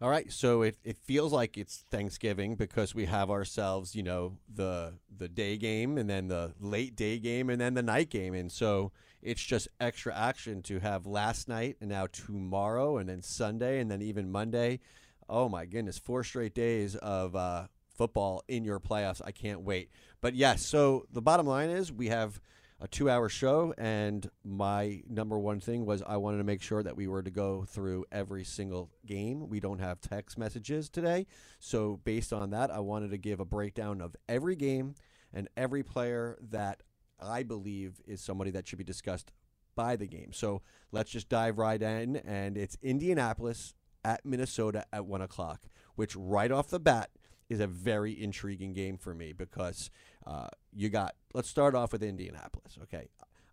[0.00, 4.38] All right, so it, it feels like it's Thanksgiving because we have ourselves, you know,
[4.52, 8.34] the the day game and then the late day game and then the night game,
[8.34, 13.22] and so it's just extra action to have last night and now tomorrow and then
[13.22, 14.80] Sunday and then even Monday.
[15.28, 19.22] Oh my goodness, four straight days of uh, football in your playoffs.
[19.24, 19.90] I can't wait.
[20.20, 22.40] But yes, so the bottom line is we have
[22.80, 26.82] a two hour show, and my number one thing was I wanted to make sure
[26.82, 29.48] that we were to go through every single game.
[29.48, 31.28] We don't have text messages today.
[31.60, 34.96] So, based on that, I wanted to give a breakdown of every game
[35.32, 36.82] and every player that
[37.22, 39.32] I believe is somebody that should be discussed
[39.74, 40.32] by the game.
[40.32, 45.62] So, let's just dive right in, and it's Indianapolis at Minnesota at one o'clock,
[45.94, 47.10] which right off the bat
[47.48, 49.90] is a very intriguing game for me because
[50.26, 52.78] uh, you got, let's start off with Indianapolis.
[52.82, 53.08] Okay.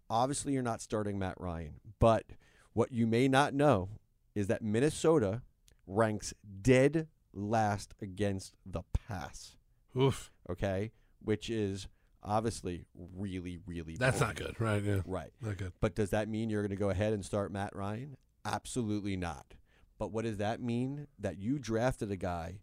[0.10, 2.26] Obviously, you're not starting Matt Ryan, but
[2.74, 3.90] what you may not know
[4.36, 5.42] is that Minnesota
[5.86, 9.56] ranks dead last against the pass.
[9.98, 10.32] Oof.
[10.50, 10.92] Okay.
[11.22, 11.88] Which is
[12.24, 14.84] obviously really, really That's not good, right?
[14.84, 15.02] Yeah.
[15.06, 15.32] Right.
[15.42, 15.74] Not good.
[15.80, 18.18] But does that mean you're going to go ahead and start Matt Ryan?
[18.46, 19.56] Absolutely not.
[19.98, 21.08] But what does that mean?
[21.20, 22.60] That you drafted a guy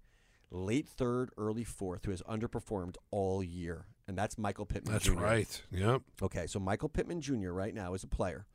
[0.50, 4.92] late third, early fourth who has underperformed all year, and that's Michael Pittman.
[4.92, 5.14] That's Jr.
[5.14, 5.62] right.
[5.70, 6.02] Yep.
[6.22, 7.50] Okay, so Michael Pittman Jr.
[7.50, 8.46] right now is a player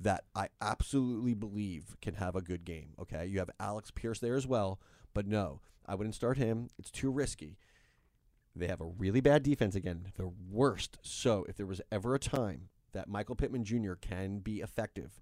[0.00, 2.94] that I absolutely believe can have a good game.
[3.00, 4.80] Okay, you have Alex Pierce there as well,
[5.12, 6.68] but no, I wouldn't start him.
[6.78, 7.58] It's too risky.
[8.56, 10.98] They have a really bad defense again, the worst.
[11.02, 13.94] So if there was ever a time that Michael Pittman Jr.
[13.94, 15.20] can be effective,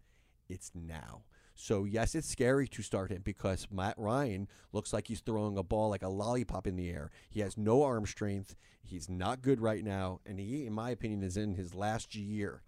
[0.48, 1.22] it's now.
[1.54, 5.62] So yes, it's scary to start him because Matt Ryan looks like he's throwing a
[5.62, 7.10] ball like a lollipop in the air.
[7.30, 8.56] He has no arm strength.
[8.82, 12.62] He's not good right now, and he, in my opinion, is in his last year.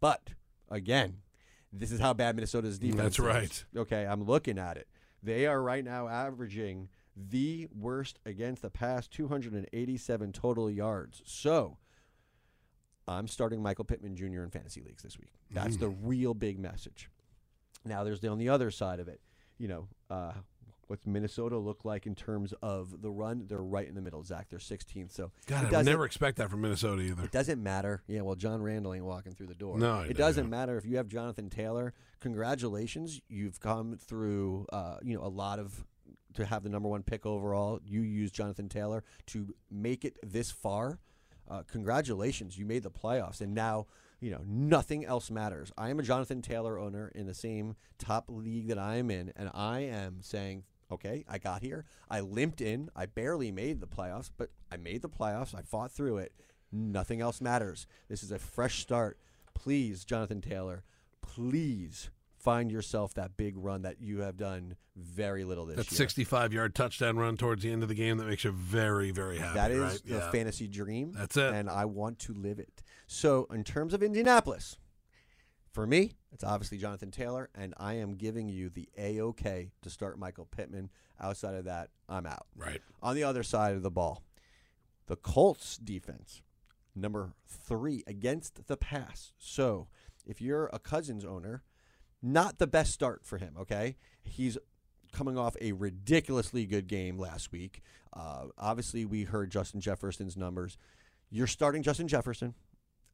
[0.00, 0.30] But
[0.70, 1.18] again,
[1.72, 3.02] this is how bad Minnesota's defense.
[3.02, 3.24] That's is.
[3.24, 3.64] right.
[3.76, 4.88] Okay, I'm looking at it.
[5.22, 6.88] They are right now averaging
[7.28, 11.22] the worst against the pass, 287 total yards.
[11.24, 11.76] So
[13.06, 14.42] I'm starting Michael Pittman Jr.
[14.42, 15.32] in fantasy leagues this week.
[15.50, 17.10] That's the real big message.
[17.84, 19.20] Now, there's the on the other side of it.
[19.58, 20.32] You know, uh,
[20.86, 23.46] what's Minnesota look like in terms of the run?
[23.48, 24.48] They're right in the middle, Zach.
[24.48, 25.12] They're 16th.
[25.12, 27.24] So God, I never expect that from Minnesota either.
[27.24, 28.02] it doesn't matter.
[28.06, 29.78] Yeah, well, John Randle ain't walking through the door.
[29.78, 30.50] No, it doesn't doesn't.
[30.50, 31.94] matter if you have Jonathan Taylor.
[32.20, 34.66] Congratulations, you've come through.
[34.72, 35.84] Uh, you know, a lot of
[36.34, 37.80] to have the number one pick overall.
[37.84, 40.98] You used Jonathan Taylor to make it this far.
[41.48, 43.86] Uh, congratulations, you made the playoffs, and now
[44.20, 45.72] you know nothing else matters.
[45.76, 49.32] I am a Jonathan Taylor owner in the same top league that I am in,
[49.36, 50.64] and I am saying.
[50.92, 51.84] Okay, I got here.
[52.10, 52.90] I limped in.
[52.96, 55.54] I barely made the playoffs, but I made the playoffs.
[55.54, 56.32] I fought through it.
[56.72, 57.86] Nothing else matters.
[58.08, 59.16] This is a fresh start.
[59.54, 60.82] Please, Jonathan Taylor,
[61.22, 65.96] please find yourself that big run that you have done very little this That year.
[65.98, 69.38] 65 yard touchdown run towards the end of the game that makes you very, very
[69.38, 69.54] happy.
[69.54, 70.02] That is right?
[70.04, 70.30] the Yeah.
[70.30, 71.12] fantasy dream.
[71.12, 71.52] That's it.
[71.54, 72.82] And I want to live it.
[73.06, 74.76] So, in terms of Indianapolis,
[75.72, 79.90] for me, it's obviously Jonathan Taylor, and I am giving you the A OK to
[79.90, 80.90] start Michael Pittman.
[81.20, 82.46] Outside of that, I'm out.
[82.56, 82.80] Right.
[83.02, 84.22] On the other side of the ball,
[85.06, 86.40] the Colts defense,
[86.94, 89.32] number three against the pass.
[89.38, 89.88] So,
[90.26, 91.62] if you're a Cousins owner,
[92.22, 93.96] not the best start for him, okay?
[94.22, 94.58] He's
[95.12, 97.82] coming off a ridiculously good game last week.
[98.12, 100.76] Uh, obviously, we heard Justin Jefferson's numbers.
[101.30, 102.54] You're starting Justin Jefferson,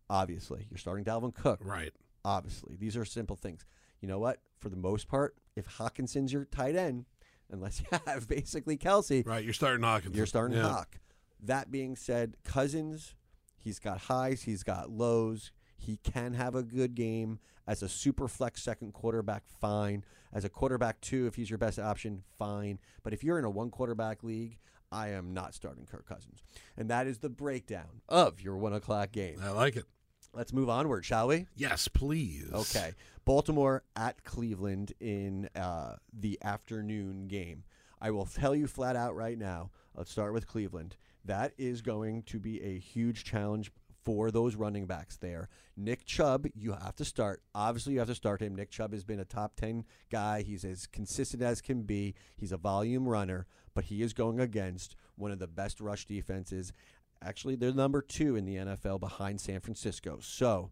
[0.09, 0.67] obviously.
[0.71, 1.93] You're starting Dalvin Cook, Right.
[2.25, 2.77] obviously.
[2.77, 3.65] These are simple things.
[4.01, 4.39] You know what?
[4.59, 7.05] For the most part, if Hockenson's your tight end,
[7.51, 9.27] unless you have basically Kelce.
[9.27, 10.17] Right, you're starting Hawkins.
[10.17, 10.69] You're starting yeah.
[10.69, 10.99] Hawk.
[11.43, 13.15] That being said, Cousins,
[13.59, 15.53] he's got highs, he's got lows.
[15.77, 20.05] He can have a good game as a super flex second quarterback, fine.
[20.33, 22.79] As a quarterback two, if he's your best option, fine.
[23.03, 24.59] But if you're in a one quarterback league,
[24.93, 26.43] I am not starting Kirk Cousins.
[26.77, 29.39] And that is the breakdown of your one o'clock game.
[29.43, 29.85] I like it.
[30.33, 31.47] Let's move onward, shall we?
[31.57, 32.51] Yes, please.
[32.53, 32.93] Okay.
[33.25, 37.65] Baltimore at Cleveland in uh, the afternoon game.
[38.01, 39.71] I will tell you flat out right now.
[39.95, 40.97] Let's start with Cleveland.
[41.25, 43.73] That is going to be a huge challenge
[44.07, 45.49] for those running backs there.
[45.77, 47.43] Nick Chubb, you have to start.
[47.57, 48.55] Obviously, you have to start him.
[48.55, 50.43] Nick Chubb has been a top 10 guy.
[50.43, 52.15] He's as consistent as can be.
[52.37, 56.73] He's a volume runner, but he is going against one of the best rush defenses.
[57.21, 60.19] Actually, they're number two in the NFL behind San Francisco.
[60.23, 60.71] So,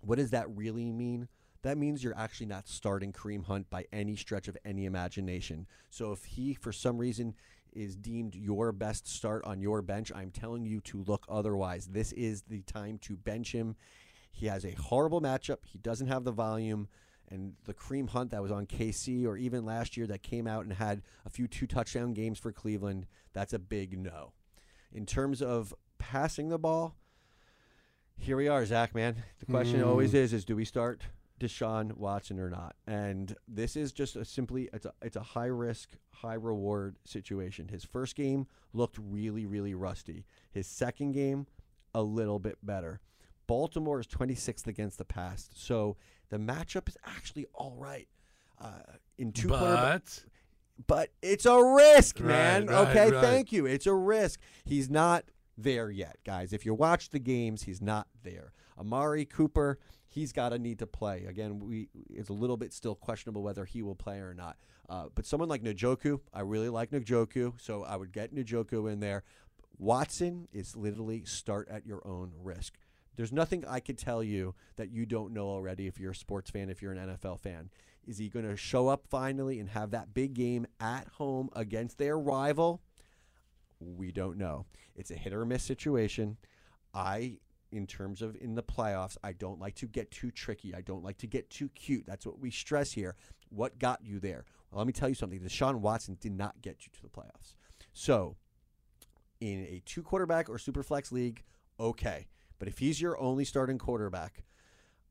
[0.00, 1.26] what does that really mean?
[1.62, 5.66] That means you're actually not starting Kareem Hunt by any stretch of any imagination.
[5.90, 7.34] So if he, for some reason,
[7.72, 11.86] is deemed your best start on your bench, I'm telling you to look otherwise.
[11.86, 13.76] This is the time to bench him.
[14.32, 15.58] He has a horrible matchup.
[15.64, 16.88] He doesn't have the volume.
[17.28, 20.64] And the Kareem Hunt that was on KC or even last year that came out
[20.64, 24.32] and had a few two touchdown games for Cleveland, that's a big no.
[24.92, 26.96] In terms of passing the ball,
[28.18, 29.16] here we are, Zach, man.
[29.38, 29.88] The question hmm.
[29.88, 31.02] always is, is do we start
[31.40, 32.76] Deshaun Watson or not?
[32.86, 37.68] And this is just a simply it's a it's a high risk, high reward situation.
[37.68, 40.26] His first game looked really, really rusty.
[40.52, 41.46] His second game,
[41.94, 43.00] a little bit better.
[43.48, 45.96] Baltimore is 26th against the pass, so
[46.28, 48.06] the matchup is actually all right.
[48.60, 48.78] Uh,
[49.18, 50.24] in two But
[50.86, 52.66] but it's a risk, Right, man.
[52.66, 53.20] right, okay, right.
[53.22, 53.66] thank you.
[53.66, 54.38] It's a risk.
[54.64, 55.24] He's not
[55.58, 56.52] there yet, guys.
[56.52, 58.52] If you watch the games, he's not there.
[58.78, 59.78] Amari Cooper,
[60.10, 61.24] he's got a need to play.
[61.24, 64.58] Again, we it's a little bit still questionable whether he will play or not.
[64.88, 69.00] Uh, but someone like Njoku, I really like Njoku, so I would get Njoku in
[69.00, 69.22] there.
[69.78, 72.74] Watson is literally start at your own risk.
[73.16, 76.50] There's nothing I could tell you that you don't know already if you're a sports
[76.50, 77.70] fan, if you're an NFL fan.
[78.06, 81.98] Is he going to show up finally and have that big game at home against
[81.98, 82.80] their rival?
[83.78, 84.66] We don't know.
[84.96, 86.36] It's a hit or miss situation.
[86.92, 87.38] I,
[87.72, 90.74] in terms of in the playoffs, I don't like to get too tricky.
[90.74, 92.04] I don't like to get too cute.
[92.06, 93.16] That's what we stress here.
[93.50, 94.44] What got you there?
[94.70, 95.40] Well, let me tell you something.
[95.40, 97.54] Deshaun Watson did not get you to the playoffs.
[97.92, 98.36] So,
[99.40, 101.42] in a two quarterback or super flex league,
[101.78, 102.28] okay.
[102.58, 104.44] But if he's your only starting quarterback,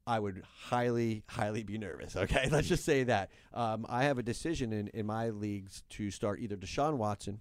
[0.05, 2.15] I would highly, highly be nervous.
[2.15, 3.31] Okay, let's just say that.
[3.53, 7.39] Um, I have a decision in, in my leagues to start either Deshaun Watson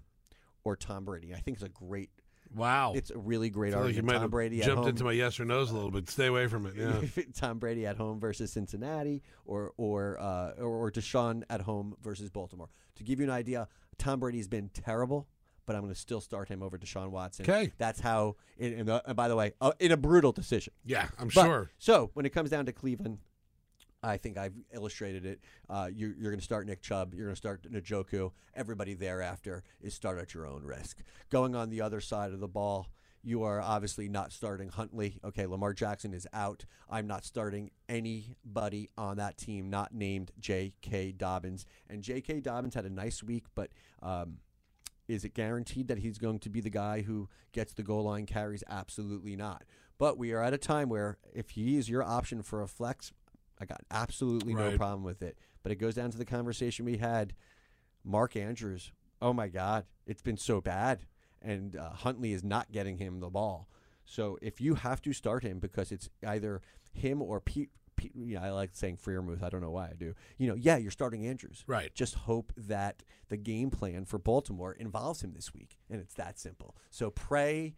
[0.65, 1.35] or Tom Brady.
[1.35, 2.11] I think it's a great,
[2.55, 2.93] wow.
[2.95, 4.07] it's a really great feel like you argument.
[4.07, 4.89] might Tom have Brady at jumped home.
[4.89, 6.09] into my yes or no's a little bit.
[6.09, 6.75] Stay away from it.
[6.77, 7.23] Yeah.
[7.35, 12.31] Tom Brady at home versus Cincinnati, or or, uh, or or Deshaun at home versus
[12.31, 12.69] Baltimore.
[12.97, 15.29] To give you an idea, Tom Brady's been terrible,
[15.67, 17.45] but I'm going to still start him over Deshaun Watson.
[17.45, 17.73] Okay.
[17.79, 18.37] that's how.
[18.59, 20.73] In, in the, and by the way, uh, in a brutal decision.
[20.85, 21.71] yeah, I'm But- sure.
[21.79, 23.19] So when it comes down to Cleveland,
[24.03, 25.41] I think I've illustrated it.
[25.69, 27.15] Uh, you, you're going to start Nick Chubb.
[27.15, 28.31] You're going to start Njoku.
[28.55, 30.99] Everybody thereafter is start at your own risk.
[31.31, 32.89] Going on the other side of the ball,
[33.23, 35.19] you are obviously not starting Huntley.
[35.25, 36.65] Okay, Lamar Jackson is out.
[36.89, 41.13] I'm not starting anybody on that team not named J.K.
[41.13, 41.67] Dobbins.
[41.91, 42.41] And J.K.
[42.41, 44.39] Dobbins had a nice week, but um,
[45.09, 48.27] is it guaranteed that he's going to be the guy who gets the goal line
[48.27, 48.63] carries?
[48.69, 49.65] Absolutely not.
[49.99, 53.13] But we are at a time where if he is your option for a flex,
[53.61, 55.37] I got absolutely no problem with it.
[55.63, 57.35] But it goes down to the conversation we had.
[58.05, 61.01] Mark Andrews, oh my God, it's been so bad.
[61.43, 63.69] And uh, Huntley is not getting him the ball.
[64.05, 68.37] So if you have to start him because it's either him or Pete, Pete you
[68.37, 69.43] know, I like saying Freiermuth.
[69.43, 70.15] I don't know why I do.
[70.39, 71.65] You know, yeah, you're starting Andrews.
[71.67, 71.95] Right.
[71.95, 76.39] Just hope that the game plan for Baltimore involves him this week, and it's that
[76.39, 76.75] simple.
[76.91, 77.75] So pray,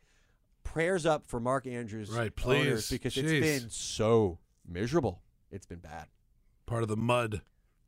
[0.62, 2.88] prayers up for Mark Andrews, Right, please.
[2.88, 3.25] because Jeez.
[3.25, 5.23] it's been so miserable.
[5.51, 6.07] It's been bad.
[6.67, 7.43] Part of the mud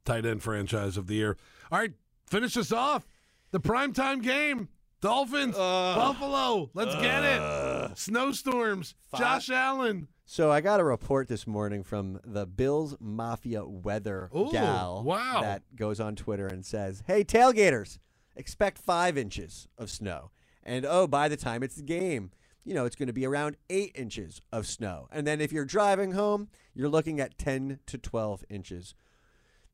[0.05, 1.37] tight end franchise of the year.
[1.71, 1.93] All right,
[2.27, 3.07] finish us off.
[3.51, 4.69] The primetime game.
[5.01, 6.71] Dolphins, uh, Buffalo.
[6.75, 7.41] Let's get it.
[7.41, 8.95] Uh, Snowstorms.
[9.11, 10.07] Five- Josh Allen.
[10.25, 15.41] So I got a report this morning from the Bills Mafia weather Ooh, gal wow.
[15.43, 17.99] that goes on Twitter and says, "Hey tailgaters,
[18.37, 20.31] expect five inches of snow,
[20.63, 22.31] and oh, by the time it's the game,
[22.65, 25.65] you know it's going to be around eight inches of snow, and then if you're
[25.65, 28.95] driving home, you're looking at ten to twelve inches.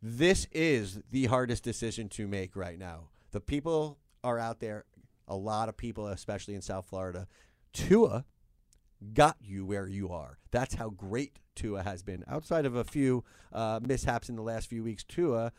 [0.00, 3.08] This is the hardest decision to make right now.
[3.32, 4.84] The people are out there,
[5.26, 7.26] a lot of people, especially in South Florida.
[7.72, 8.24] Tua
[9.12, 10.38] got you where you are.
[10.50, 12.24] That's how great Tua has been.
[12.28, 15.52] Outside of a few uh, mishaps in the last few weeks, Tua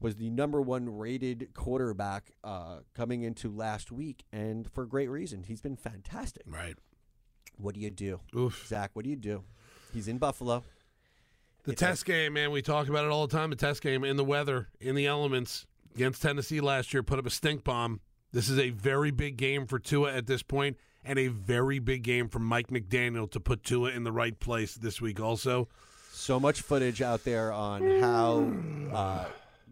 [0.00, 5.42] was the number one rated quarterback uh, coming into last week, and for great reason.
[5.44, 6.42] He's been fantastic.
[6.46, 6.76] Right.
[7.56, 8.66] What do you do, Oof.
[8.68, 8.90] Zach?
[8.94, 9.42] What do you do?
[9.92, 10.62] He's in Buffalo.
[11.64, 12.50] The It's a- test game, man.
[12.52, 13.50] We talk about it all the time.
[13.50, 17.26] The test game in the weather, in the elements against Tennessee last year, put up
[17.26, 18.00] a stink bomb.
[18.32, 22.02] This is a very big game for Tua at this point, and a very big
[22.02, 25.18] game for Mike McDaniel to put Tua in the right place this week.
[25.18, 25.68] Also,
[26.12, 28.52] So much footage out there on how
[28.94, 29.24] uh,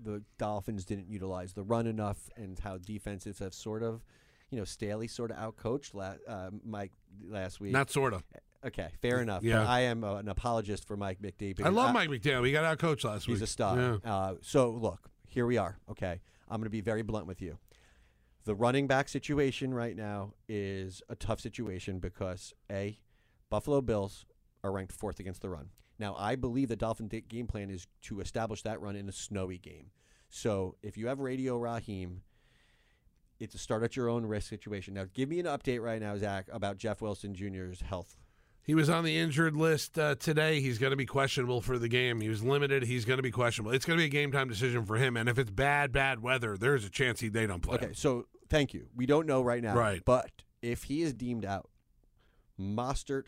[0.07, 4.05] the Dolphins didn't utilize the run enough, and how defenses have sort of,
[4.51, 6.93] you know, Staley sort of outcoached la- uh, Mike
[7.29, 7.73] last week.
[7.73, 8.23] not sorta.
[8.65, 9.43] okay, fair enough.
[9.43, 9.59] Yeah.
[9.59, 11.61] But I am uh, an apologist for Mike McD.
[11.63, 12.47] I love Mike McDaniel.
[12.47, 13.35] He got out coached last week.
[13.35, 13.77] He's a star.
[14.05, 14.11] Yeah.
[14.11, 15.79] Uh, so look, here we are.
[15.91, 17.59] Okay, I'm going to be very blunt with you.
[18.45, 23.01] The running back situation right now is a tough situation because a
[23.51, 24.25] Buffalo Bills
[24.63, 25.71] are ranked fourth against the run.
[25.99, 29.59] Now I believe the Dolphin game plan is to establish that run in a snowy
[29.59, 29.91] game.
[30.29, 32.23] So if you have Radio Raheem,
[33.39, 34.95] it's a start at your own risk situation.
[34.95, 38.17] Now give me an update right now, Zach, about Jeff Wilson Jr.'s health.
[38.67, 40.61] He was on the injured list uh, today.
[40.61, 42.21] He's going to be questionable for the game.
[42.21, 42.83] He was limited.
[42.83, 43.71] He's going to be questionable.
[43.73, 45.17] It's going to be a game time decision for him.
[45.17, 47.77] And if it's bad, bad weather, there's a chance he they don't play.
[47.77, 48.89] Okay, so thank you.
[48.97, 49.77] We don't know right now.
[49.77, 50.03] Right.
[50.05, 50.33] But
[50.63, 51.71] if he is deemed out,
[52.61, 53.27] Mostert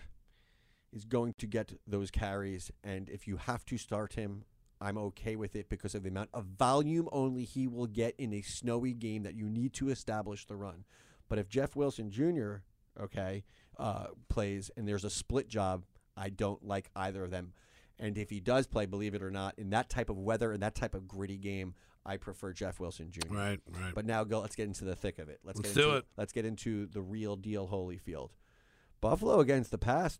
[0.92, 2.70] is going to get those carries.
[2.82, 4.44] And if you have to start him,
[4.80, 8.32] I'm okay with it because of the amount of volume only he will get in
[8.32, 10.84] a snowy game that you need to establish the run.
[11.28, 12.56] But if Jeff Wilson Jr.,
[13.00, 13.44] okay,
[13.78, 15.84] uh, plays and there's a split job,
[16.16, 17.52] I don't like either of them.
[17.98, 20.62] And if he does play, believe it or not, in that type of weather and
[20.62, 21.74] that type of gritty game,
[22.06, 23.20] I prefer Jeff Wilson Jr.
[23.28, 23.94] Right, right.
[23.94, 24.40] But now go.
[24.40, 25.40] Let's get into the thick of it.
[25.44, 26.04] Let's, Let's get do into, it.
[26.16, 28.30] Let's get into the real deal, Holyfield.
[29.00, 30.18] Buffalo against the pass,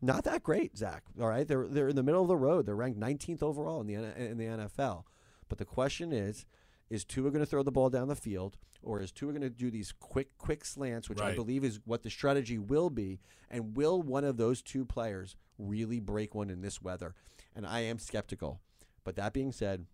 [0.00, 1.04] not that great, Zach.
[1.20, 2.66] All right, they're they're in the middle of the road.
[2.66, 5.04] They're ranked 19th overall in the in the NFL.
[5.48, 6.44] But the question is,
[6.90, 9.50] is Tua going to throw the ball down the field, or is Tua going to
[9.50, 13.20] do these quick quick slants, which I believe is what the strategy will be?
[13.50, 17.14] And will one of those two players really break one in this weather?
[17.54, 18.60] And I am skeptical.
[19.04, 19.86] But that being said,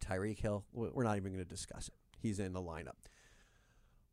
[0.00, 1.94] Tyreek Hill, we're not even going to discuss it.
[2.18, 2.94] He's in the lineup.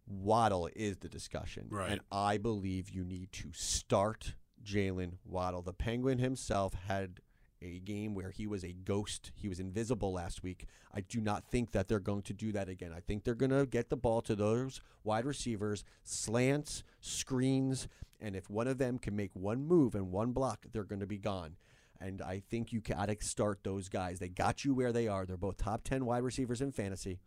[0.06, 1.68] Waddle is the discussion.
[1.70, 1.92] Right.
[1.92, 4.34] And I believe you need to start
[4.66, 5.62] Jaylen Waddle.
[5.62, 7.20] The Penguin himself had
[7.62, 9.32] a game where he was a ghost.
[9.36, 10.66] He was invisible last week.
[10.94, 12.92] I do not think that they're going to do that again.
[12.96, 17.88] I think they're going to get the ball to those wide receivers, slants, screens,
[18.20, 21.08] and if one of them can make one move and one block, they're going to
[21.08, 21.58] be gone.
[22.00, 24.20] And I think you got to start those guys.
[24.20, 25.26] They got you where they are.
[25.26, 27.20] They're both top 10 wide receivers in fantasy.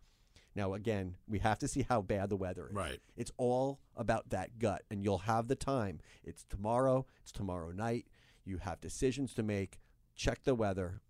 [0.57, 2.75] Now, again, we have to see how bad the weather is.
[2.75, 2.99] Right.
[3.15, 5.99] It's all about that gut, and you'll have the time.
[6.23, 8.07] It's tomorrow, it's tomorrow night.
[8.43, 9.79] You have decisions to make.
[10.15, 11.01] Check the weather.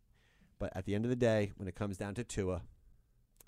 [0.60, 2.62] But at the end of the day, when it comes down to Tua,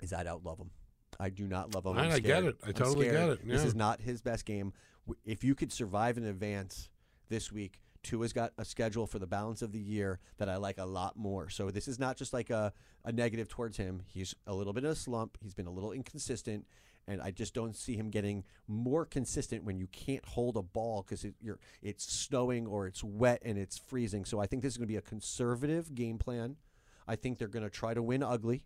[0.00, 0.70] is I don't love him.
[1.18, 1.98] I do not love him.
[1.98, 2.56] I'm I- get it.
[2.64, 3.38] I I'm totally get scared.
[3.40, 3.46] it.
[3.48, 4.72] This is not his best game.
[5.26, 6.88] If you could survive in advance
[7.28, 10.78] this week, Tua's got a schedule for the balance of the year that I like
[10.78, 11.48] a lot more.
[11.48, 12.72] So this is not just like a,
[13.04, 14.02] a negative towards him.
[14.06, 15.38] He's a little bit in a slump.
[15.42, 16.66] He's been a little inconsistent.
[17.06, 21.02] And I just don't see him getting more consistent when you can't hold a ball
[21.02, 21.34] because it,
[21.82, 24.24] it's snowing or it's wet and it's freezing.
[24.24, 26.56] So I think this is going to be a conservative game plan.
[27.08, 28.64] I think they're going to try to win ugly,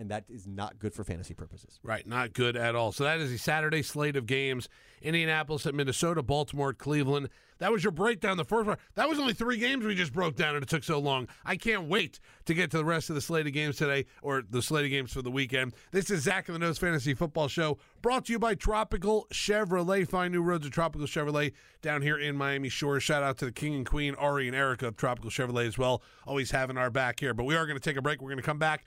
[0.00, 1.78] and that is not good for fantasy purposes.
[1.82, 2.90] Right, not good at all.
[2.90, 4.68] So that is the Saturday slate of games:
[5.02, 7.28] Indianapolis at Minnesota, Baltimore at Cleveland.
[7.58, 8.38] That was your breakdown.
[8.38, 8.80] The first part.
[8.94, 11.28] That was only three games we just broke down, and it took so long.
[11.44, 14.42] I can't wait to get to the rest of the slate of games today, or
[14.48, 15.74] the slate of games for the weekend.
[15.90, 20.08] This is Zach and the Nose Fantasy Football Show, brought to you by Tropical Chevrolet.
[20.08, 23.02] Find new roads at Tropical Chevrolet down here in Miami Shores.
[23.02, 26.02] Shout out to the King and Queen, Ari and Erica of Tropical Chevrolet as well.
[26.26, 27.34] Always having our back here.
[27.34, 28.22] But we are going to take a break.
[28.22, 28.86] We're going to come back,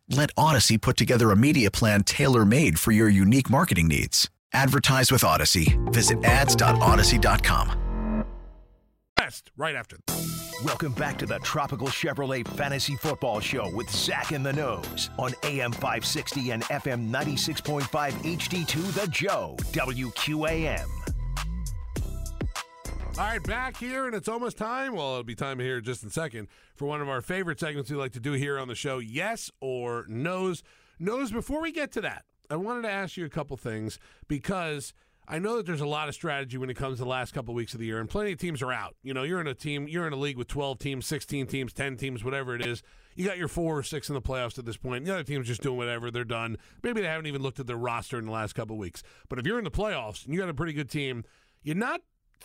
[0.11, 4.29] Let Audacy put together a media plan tailor made for your unique marketing needs.
[4.51, 5.79] Advertise with Audacy.
[5.93, 8.25] Visit ads.audacy.com.
[9.15, 9.97] Best right after.
[10.65, 15.33] Welcome back to the Tropical Chevrolet Fantasy Football Show with Zach in the Nose on
[15.43, 21.00] AM 560 and FM 96.5 HD2 The Joe, WQAM.
[23.17, 24.95] All right, back here, and it's almost time.
[24.95, 27.59] Well, it'll be time here in just in a second for one of our favorite
[27.59, 30.63] segments we like to do here on the show Yes or No's.
[30.97, 33.99] No's, before we get to that, I wanted to ask you a couple things
[34.29, 34.93] because
[35.27, 37.53] I know that there's a lot of strategy when it comes to the last couple
[37.53, 38.95] of weeks of the year, and plenty of teams are out.
[39.03, 41.73] You know, you're in a team, you're in a league with 12 teams, 16 teams,
[41.73, 42.81] 10 teams, whatever it is.
[43.15, 45.03] You got your four or six in the playoffs at this point.
[45.03, 46.11] The other team's just doing whatever.
[46.11, 46.57] They're done.
[46.81, 49.03] Maybe they haven't even looked at their roster in the last couple of weeks.
[49.27, 51.25] But if you're in the playoffs and you got a pretty good team,
[51.61, 52.01] you're not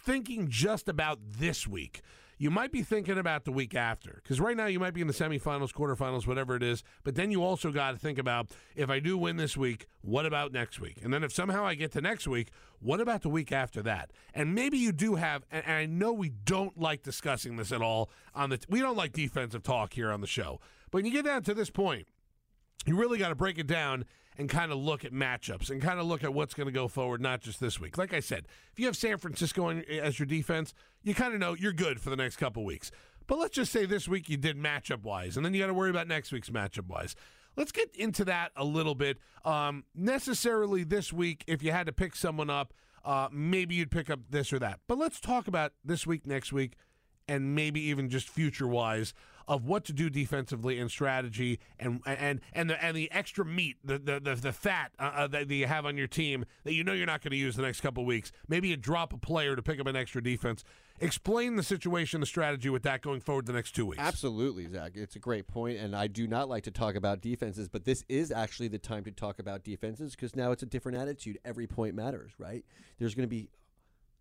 [0.07, 2.01] thinking just about this week.
[2.39, 5.07] You might be thinking about the week after because right now you might be in
[5.07, 6.85] the semifinals, quarterfinals, whatever it is.
[7.03, 10.27] But then you also got to think about if I do win this week, what
[10.27, 11.01] about next week?
[11.03, 14.13] And then if somehow I get to next week, what about the week after that?
[14.35, 15.45] And maybe you do have.
[15.51, 18.61] And I know we don't like discussing this at all on the.
[18.69, 20.61] We don't like defensive talk here on the show.
[20.91, 22.07] But when you get down to this point,
[22.85, 24.05] you really got to break it down
[24.39, 26.89] and kind of look at matchups and kind of look at what's going to go
[26.89, 27.97] forward, not just this week.
[27.97, 31.55] Like I said, if you have San Francisco as your defense, you kind of know
[31.55, 32.91] you're good for the next couple weeks.
[33.27, 35.75] But let's just say this week you did matchup wise, and then you got to
[35.75, 37.17] worry about next week's matchup wise.
[37.57, 39.19] Let's get into that a little bit.
[39.45, 42.75] Um, necessarily this week, if you had to pick someone up,
[43.05, 44.81] uh, maybe you'd pick up this or that.
[44.87, 46.75] But let's talk about this week, next week,
[47.29, 49.15] and maybe even just future wise
[49.49, 53.77] of what to do defensively and strategy and and and the and the extra meat,
[53.85, 56.83] the the the, the fat uh, uh that you have on your team that you
[56.83, 58.33] know you're not going to use the next couple weeks.
[58.49, 60.65] Maybe you drop a player to pick up an extra defense.
[60.99, 64.01] Explain the situation, the strategy with that going forward the next two weeks.
[64.01, 64.93] Absolutely, Zach.
[64.95, 68.03] It's a great point, and I do not like to talk about defenses, but this
[68.09, 71.39] is actually the time to talk about defenses because now it's a different attitude.
[71.45, 72.65] Every point matters, right?
[72.99, 73.51] There's going to be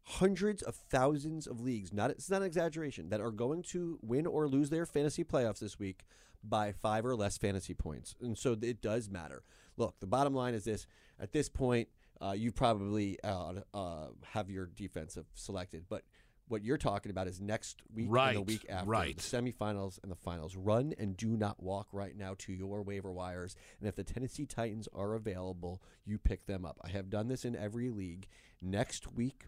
[0.06, 4.26] hundreds of thousands of leagues, not it's not an exaggeration, that are going to win
[4.28, 6.04] or lose their fantasy playoffs this week
[6.44, 8.16] by five or less fantasy points.
[8.22, 9.44] And so it does matter.
[9.78, 10.86] Look, the bottom line is this
[11.20, 11.90] at this point,
[12.22, 16.04] uh, you probably uh, uh, have your defensive selected, but
[16.48, 19.18] what you're talking about is next week right, and the week after right.
[19.18, 20.56] the semifinals and the finals.
[20.56, 23.56] Run and do not walk right now to your waiver wires.
[23.80, 26.80] And if the Tennessee Titans are available, you pick them up.
[26.84, 28.28] I have done this in every league.
[28.62, 29.46] Next week,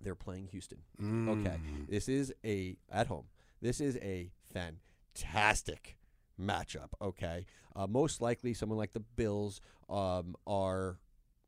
[0.00, 0.78] they're playing Houston.
[1.00, 1.40] Mm.
[1.40, 3.26] Okay, this is a at home.
[3.60, 5.96] This is a fantastic
[6.40, 6.90] matchup.
[7.00, 10.98] Okay, uh, most likely someone like the Bills um, are.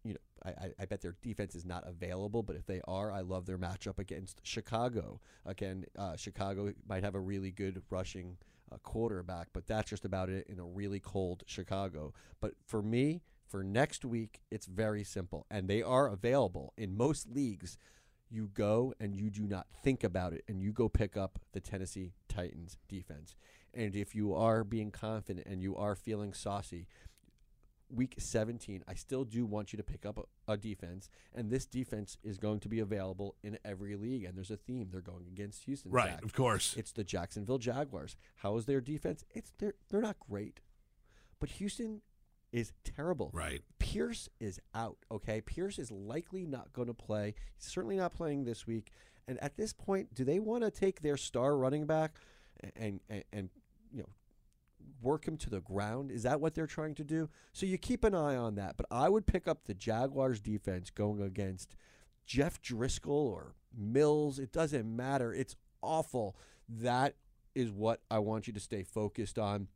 [0.05, 3.21] You know, I, I bet their defense is not available, but if they are, I
[3.21, 5.21] love their matchup against Chicago.
[5.45, 8.37] Again, uh, Chicago might have a really good rushing
[8.73, 12.15] uh, quarterback, but that's just about it in a really cold Chicago.
[12.41, 17.31] But for me, for next week, it's very simple, and they are available in most
[17.31, 17.79] leagues
[18.31, 21.61] you go and you do not think about it and you go pick up the
[21.61, 23.35] Tennessee Titans defense.
[23.75, 26.87] And if you are being confident and you are feeling saucy,
[27.91, 31.09] week 17, I still do want you to pick up a, a, defense.
[31.35, 34.25] And this defense is going to be available in every league.
[34.25, 34.89] And there's a theme.
[34.91, 35.91] They're going against Houston.
[35.91, 36.25] Right, Zach.
[36.25, 36.75] of course.
[36.77, 38.17] It's the Jacksonville Jaguars.
[38.37, 39.25] How is their defense?
[39.31, 40.61] It's they're, they're not great.
[41.41, 42.03] But Houston
[42.53, 43.31] is terrible.
[43.33, 43.63] Right.
[43.79, 44.99] Pierce is out.
[45.11, 45.41] Okay.
[45.41, 47.35] Pierce is likely not going to play.
[47.57, 48.93] He's certainly not playing this week.
[49.27, 52.17] And at this point, do they want to take their star running back
[52.77, 53.51] and, and, and
[53.93, 54.09] you know
[55.03, 56.11] work him to the ground?
[56.11, 57.29] Is that what they're trying to do?
[57.53, 58.77] So you keep an eye on that.
[58.77, 61.77] But I would pick up the Jaguars defense going against
[62.27, 64.39] Jeff Driskel or Mills.
[64.39, 65.33] It doesn't matter.
[65.33, 66.37] It's awful.
[66.69, 67.15] That
[67.55, 69.69] is what I want you to stay focused on.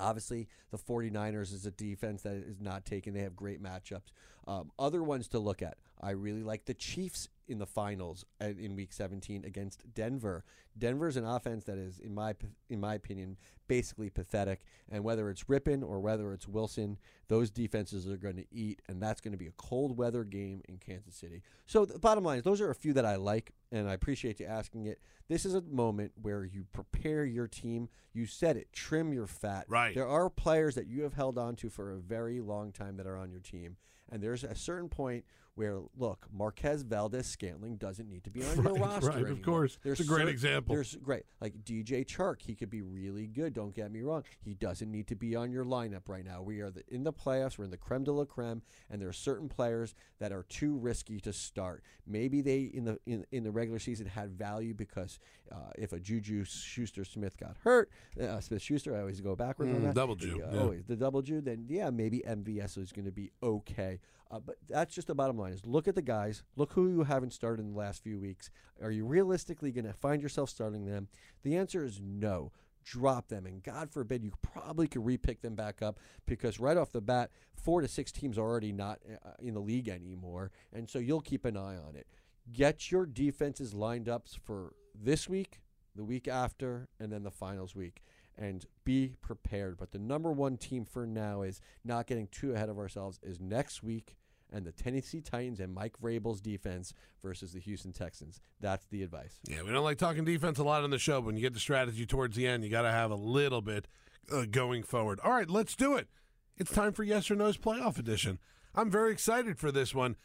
[0.00, 3.14] Obviously, the 49ers is a defense that is not taken.
[3.14, 4.12] They have great matchups.
[4.48, 5.76] Um, other ones to look at.
[6.02, 10.44] I really like the Chiefs in the finals uh, in Week 17 against Denver.
[10.78, 12.34] Denver's an offense that is, in my
[12.68, 13.36] in my opinion,
[13.66, 14.60] basically pathetic.
[14.90, 16.96] And whether it's Rypien or whether it's Wilson,
[17.28, 20.62] those defenses are going to eat, and that's going to be a cold weather game
[20.68, 21.42] in Kansas City.
[21.66, 24.40] So the bottom line is, those are a few that I like, and I appreciate
[24.40, 25.00] you asking it.
[25.28, 27.88] This is a moment where you prepare your team.
[28.12, 29.66] You said it, trim your fat.
[29.68, 29.94] Right.
[29.94, 33.06] There are players that you have held on to for a very long time that
[33.06, 33.76] are on your team.
[34.10, 35.24] And there's a certain point
[35.56, 39.10] where look, Marquez Valdes-Scantling doesn't need to be on your Right, roster.
[39.10, 39.78] right, of course.
[39.82, 40.74] There's It's a great cer- example.
[40.74, 42.40] There's great, like DJ Chark.
[42.42, 43.52] He could be really good.
[43.52, 44.22] Don't get me wrong.
[44.40, 46.42] He doesn't need to be on your lineup right now.
[46.42, 47.58] We are the, in the playoffs.
[47.58, 50.76] We're in the creme de la creme, and there are certain players that are too
[50.76, 51.82] risky to start.
[52.06, 55.18] Maybe they in the in, in the regular season had value because
[55.52, 57.90] uh, if a Juju Schuster Smith got hurt,
[58.20, 59.94] uh, Smith Schuster, I always go backwards on Mm, that.
[59.94, 60.60] double Jew, Uh, yeah.
[60.60, 61.40] Always the double Jew.
[61.40, 64.00] Then yeah, maybe MVS is going to be okay.
[64.30, 67.02] Uh, but that's just the bottom line: is look at the guys, look who you
[67.02, 68.50] haven't started in the last few weeks.
[68.82, 71.08] Are you realistically going to find yourself starting them?
[71.42, 72.52] The answer is no.
[72.82, 76.92] Drop them, and God forbid you probably could repick them back up because right off
[76.92, 80.88] the bat, four to six teams are already not uh, in the league anymore, and
[80.88, 82.06] so you'll keep an eye on it.
[82.50, 85.60] Get your defenses lined up for this week,
[85.94, 88.02] the week after, and then the finals week
[88.38, 89.76] and be prepared.
[89.76, 93.38] But the number one team for now is not getting too ahead of ourselves is
[93.38, 94.16] next week
[94.52, 96.92] and the Tennessee Titans and Mike Vrabel's defense
[97.22, 98.40] versus the Houston Texans.
[98.60, 99.38] That's the advice.
[99.48, 101.20] Yeah, we don't like talking defense a lot on the show.
[101.20, 103.62] But when you get the strategy towards the end, you got to have a little
[103.62, 103.86] bit
[104.32, 105.20] uh, going forward.
[105.22, 106.08] All right, let's do it.
[106.56, 108.38] It's time for Yes or No's playoff edition.
[108.74, 110.16] I'm very excited for this one.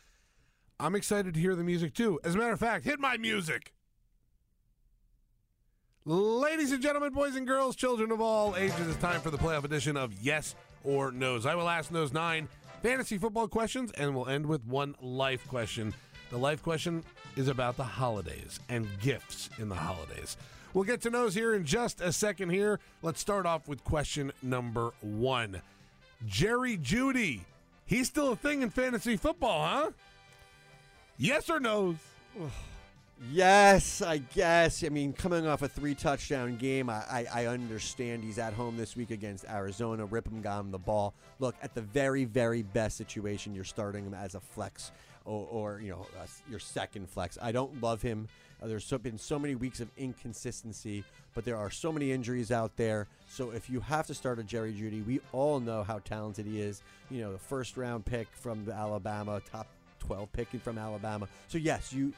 [0.79, 2.19] I'm excited to hear the music too.
[2.23, 3.73] As a matter of fact, hit my music.
[6.07, 9.63] Ladies and gentlemen, boys and girls, children of all ages, it's time for the playoff
[9.63, 10.53] edition of Yes
[10.83, 11.45] or No's.
[11.47, 12.47] I will ask those nine
[12.85, 15.91] fantasy football questions and we'll end with one life question.
[16.29, 17.03] The life question
[17.35, 20.37] is about the holidays and gifts in the holidays.
[20.75, 22.79] We'll get to those here in just a second here.
[23.01, 25.63] Let's start off with question number one.
[26.27, 27.39] Jerry Jeudy.
[27.87, 29.91] He's still a thing in fantasy football, huh?
[31.17, 31.95] Yes or no's?
[33.31, 34.83] Yes, I guess.
[34.83, 38.75] I mean, coming off a three touchdown game, I, I, I understand he's at home
[38.75, 40.05] this week against Arizona.
[40.05, 41.13] Rypien, got him the ball.
[41.39, 44.91] Look, at the very, very best situation, you're starting him as a flex
[45.23, 47.37] or, or you know, uh, your second flex.
[47.41, 48.27] I don't love him.
[48.61, 51.03] Uh, there's so, been so many weeks of inconsistency,
[51.33, 53.07] but there are so many injuries out there.
[53.27, 56.61] So if you have to start a Jerry Jeudy, we all know how talented he
[56.61, 56.81] is.
[57.09, 59.67] You know, the first round pick from Alabama, top
[59.99, 61.27] 12 picking from Alabama.
[61.47, 62.13] So yes, you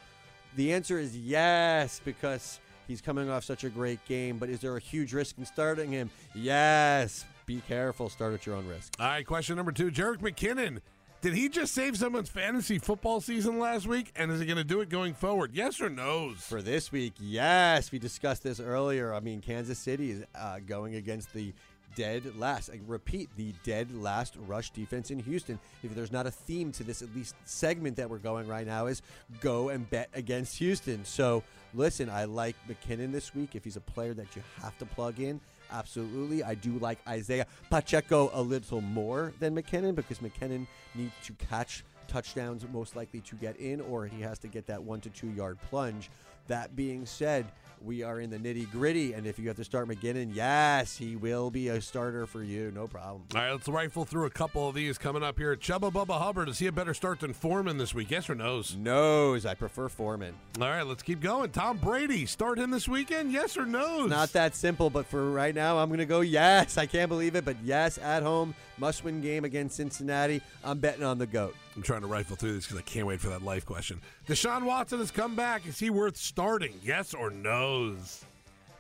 [0.58, 4.38] the answer is yes, because he's coming off such a great game.
[4.38, 6.10] But is there a huge risk in starting him?
[6.36, 7.24] Yes.
[7.46, 8.10] Be careful.
[8.10, 8.94] Start at your own risk.
[9.00, 9.90] All right, question number two.
[9.90, 10.82] Jerick McKinnon.
[11.22, 14.12] Did he just save someone's fantasy football season last week?
[14.16, 15.52] And is he going to do it going forward?
[15.54, 16.38] Yes or no's?
[16.38, 17.92] For this week, yes.
[17.92, 19.14] We discussed this earlier.
[19.14, 21.54] I mean, Kansas City is uh, going against the
[21.98, 22.70] dead last.
[22.70, 25.60] I repeat, the dead last rush defense in Houston.
[25.84, 28.86] If there's not a theme to this, at least segment that we're going right now
[28.86, 29.02] is
[29.42, 31.04] go and bet against Houston.
[31.04, 31.44] So
[31.74, 33.56] listen, I like McKinnon this week.
[33.56, 35.42] If he's a player that you have to plug in,
[35.72, 36.44] absolutely.
[36.44, 41.84] I do like Isaiah Pacheco a little more than McKinnon because McKinnon needs to catch
[42.08, 45.30] touchdowns most likely to get in, or he has to get that one to two
[45.32, 46.12] yard plunge.
[46.48, 47.46] That being said,
[47.82, 51.16] we are in the nitty gritty, and if you have to start McKinnon, yes, he
[51.16, 53.24] will be a starter for you, no problem.
[53.36, 55.56] All right, let's rifle through a couple of these coming up here.
[55.56, 58.12] Chuba Bubba Hubbard, is he a better start than Foreman this week?
[58.12, 58.76] Yes or no's?
[58.76, 59.46] No's.
[59.46, 60.34] I prefer Foreman.
[60.60, 61.52] All right, let's keep going.
[61.52, 63.32] Tom Brady, start him this weekend?
[63.32, 64.10] Yes or no's?
[64.10, 66.78] Not that simple, but for right now, I'm going to go yes.
[66.78, 70.42] I can't believe it, but yes, at home, must win game against Cincinnati.
[70.64, 71.56] I'm betting on the GOAT.
[71.78, 74.02] I'm trying to rifle through this because I can't wait for that life question.
[74.28, 75.68] Deshaun Watson has come back.
[75.68, 76.74] Is he worth starting?
[76.84, 78.26] Yes or no's?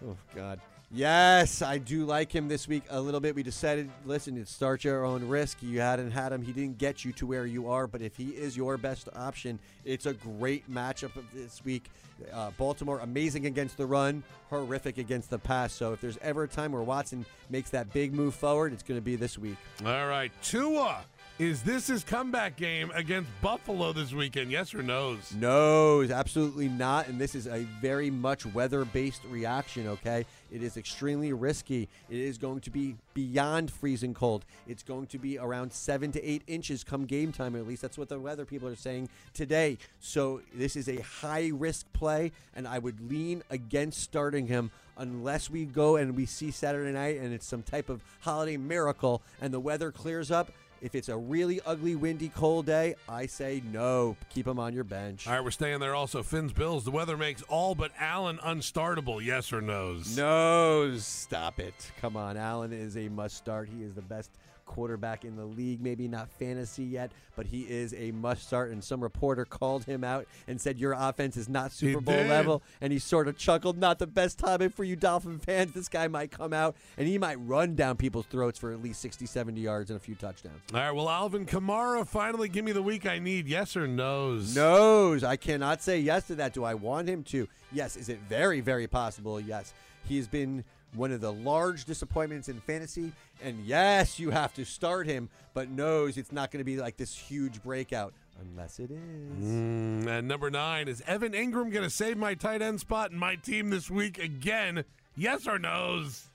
[0.03, 0.59] Oh, God.
[0.89, 3.35] Yes, I do like him this week a little bit.
[3.35, 5.57] We decided, listen, it's start your own risk.
[5.61, 6.41] You hadn't had him.
[6.41, 9.59] He didn't get you to where you are, but if he is your best option,
[9.85, 11.91] it's a great matchup of this week.
[12.33, 15.71] Uh, Baltimore, amazing against the run, horrific against the pass.
[15.71, 18.97] So if there's ever a time where Watson makes that big move forward, it's going
[18.97, 19.57] to be this week.
[19.85, 21.01] All right, Tua.
[21.39, 24.49] Is this his comeback game against Buffalo this weekend?
[24.49, 25.35] Yes or no's?
[25.35, 27.07] No, absolutely not.
[27.07, 30.25] And this is a very much weather based reaction, okay?
[30.51, 31.89] It is extremely risky.
[32.09, 34.45] It is going to be beyond freezing cold.
[34.65, 37.83] It's going to be around seven to eight inches come game time, at least.
[37.83, 39.77] That's what the weather people are saying today.
[39.99, 45.51] So this is a high risk play, and I would lean against starting him unless
[45.51, 49.53] we go and we see Saturday night and it's some type of holiday miracle and
[49.53, 50.51] the weather clears up.
[50.82, 54.15] If it's a really ugly, windy, cold day, I say no.
[54.30, 55.28] Keep him on your bench.
[55.28, 56.23] All right, we're staying there also.
[56.23, 56.84] Finn's Bills.
[56.84, 59.23] The weather makes all but Allen unstartable.
[59.23, 60.15] Yes or no's?
[60.15, 61.91] No, stop it.
[61.99, 62.38] Come on.
[62.38, 63.69] Allen is a must start.
[63.75, 64.32] He is the best
[64.68, 65.82] quarterback in the league.
[65.82, 68.70] Maybe not fantasy yet, but he is a must start.
[68.72, 72.30] And some reporter called him out and said, Your offense is not Super Bowl did.
[72.30, 72.61] level.
[72.82, 75.72] And he sort of chuckled, Not the best timing for you, Dolphin fans.
[75.72, 79.01] This guy might come out and he might run down people's throats for at least
[79.01, 80.61] 60, 70 yards and a few touchdowns.
[80.74, 80.91] All right.
[80.91, 83.47] Well, Alvin Kamara finally give me the week I need.
[83.47, 84.55] Yes or no's?
[84.55, 85.24] No's.
[85.24, 86.53] I cannot say yes to that.
[86.53, 87.47] Do I want him to?
[87.72, 87.95] Yes.
[87.95, 89.39] Is it very, very possible?
[89.39, 89.74] Yes.
[90.07, 90.63] He's been
[90.93, 93.11] one of the large disappointments in fantasy.
[93.43, 96.97] And yes, you have to start him, but knows it's not going to be like
[96.97, 99.43] this huge breakout unless it is.
[99.43, 103.17] Mm, and number nine is Evan Engram going to save my tight end spot in
[103.17, 104.83] my team this week again?
[105.15, 106.27] Yes or no's?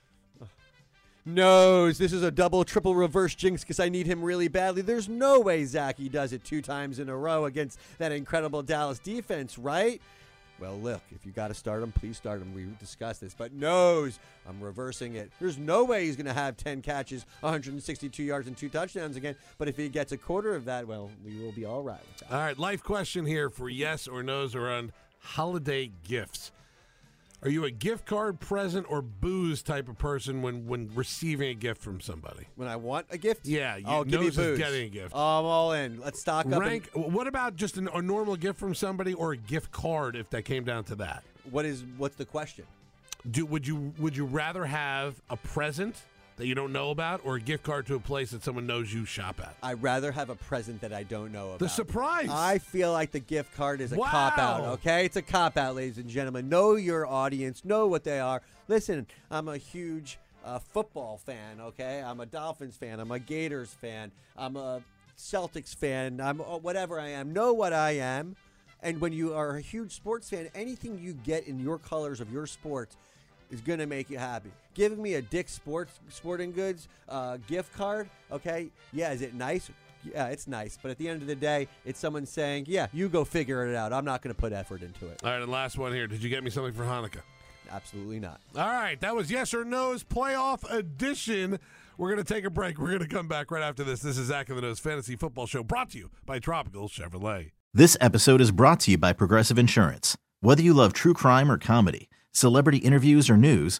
[1.25, 4.81] Knows this is a double, triple reverse jinx because I need him really badly.
[4.81, 8.99] There's no way Zachy does it two times in a row against that incredible Dallas
[8.99, 10.01] defense, right?
[10.63, 12.53] Well, look, if you got to start him, please start him.
[12.53, 15.29] We discussed this, but knows I'm reversing it.
[15.37, 19.35] There's no way he's going to have 10 catches, 162 yards, and two touchdowns again.
[19.57, 21.99] But if he gets a quarter of that, well, we will be all right.
[22.31, 22.57] All right.
[22.57, 26.53] Life question here for yes or no's around holiday gifts.
[27.43, 31.53] Are you a gift card, present, or booze type of person when, when receiving a
[31.53, 32.47] gift from somebody?
[32.55, 34.57] When I want a gift, Yeah, you, oh, give me booze.
[34.57, 35.11] getting a gift.
[35.13, 35.99] Oh, I'm all in.
[35.99, 36.53] Let's stock up.
[36.53, 36.89] and- Rank.
[36.93, 40.43] What about just an, a normal gift from somebody or a gift card if that
[40.43, 41.23] came down to that?
[41.51, 42.63] what is what's the question?
[43.29, 45.97] Do would you would you rather have a present
[46.37, 48.93] that you don't know about or a gift card to a place that someone knows
[48.93, 49.55] you shop at?
[49.61, 51.59] I'd rather have a present that I don't know about.
[51.59, 52.29] The surprise.
[52.31, 54.09] I feel like the gift card is a Wow.
[54.09, 55.05] cop out, okay?
[55.05, 56.49] It's a cop out, ladies and gentlemen.
[56.49, 58.41] Know your audience, know what they are.
[58.67, 62.01] Listen, I'm a huge uh, football fan, okay?
[62.01, 64.81] I'm a Dolphins fan, I'm a Gators fan, I'm a
[65.17, 67.31] Celtics fan, I'm uh, whatever I am.
[67.33, 68.35] Know what I am.
[68.81, 72.31] And when you are a huge sports fan, anything you get in your colors of
[72.33, 72.89] your sport
[73.49, 74.51] is going to make you happy.
[74.73, 78.69] Giving me a Dick's Sports Sporting Goods uh, gift card, okay?
[78.91, 79.69] Yeah, is it nice?
[80.03, 80.77] Yeah, it's nice.
[80.81, 83.75] But at the end of the day, it's someone saying, "Yeah, you go figure it
[83.75, 83.93] out.
[83.93, 86.07] I'm not going to put effort into it." All right, and last one here.
[86.07, 87.21] Did you get me something for Hanukkah?
[87.71, 88.41] Absolutely not.
[88.55, 91.59] All right, that was yes or no's playoff edition.
[91.97, 92.77] We're going to take a break.
[92.79, 94.01] We're going to come back right after this.
[94.01, 97.51] This is Zach and the Nose Fantasy Football Show brought to you by Tropical Chevrolet.
[97.73, 100.17] This episode is brought to you by Progressive Insurance.
[100.41, 103.79] Whether you love true crime or comedy, celebrity interviews or news,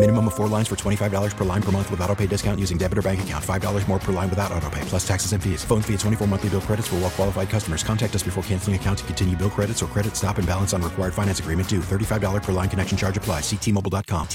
[0.00, 2.78] Minimum of four lines for $25 per line per month with auto pay discount using
[2.78, 3.44] debit or bank account.
[3.44, 5.64] $5 more per line without auto pay, plus taxes and fees.
[5.64, 7.82] Phone fee at 24 monthly bill credits for all well qualified customers.
[7.82, 10.82] Contact us before canceling account to continue bill credits or credit stop and balance on
[10.82, 11.80] required finance agreement due.
[11.80, 13.40] $35 per line connection charge apply.
[13.40, 14.28] Ctmobile.com.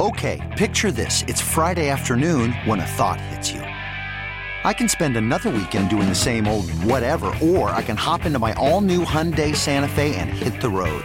[0.00, 1.22] Okay, picture this.
[1.28, 3.60] It's Friday afternoon when a thought hits you.
[3.60, 8.38] I can spend another weekend doing the same old whatever, or I can hop into
[8.38, 11.04] my all new Hyundai Santa Fe and hit the road.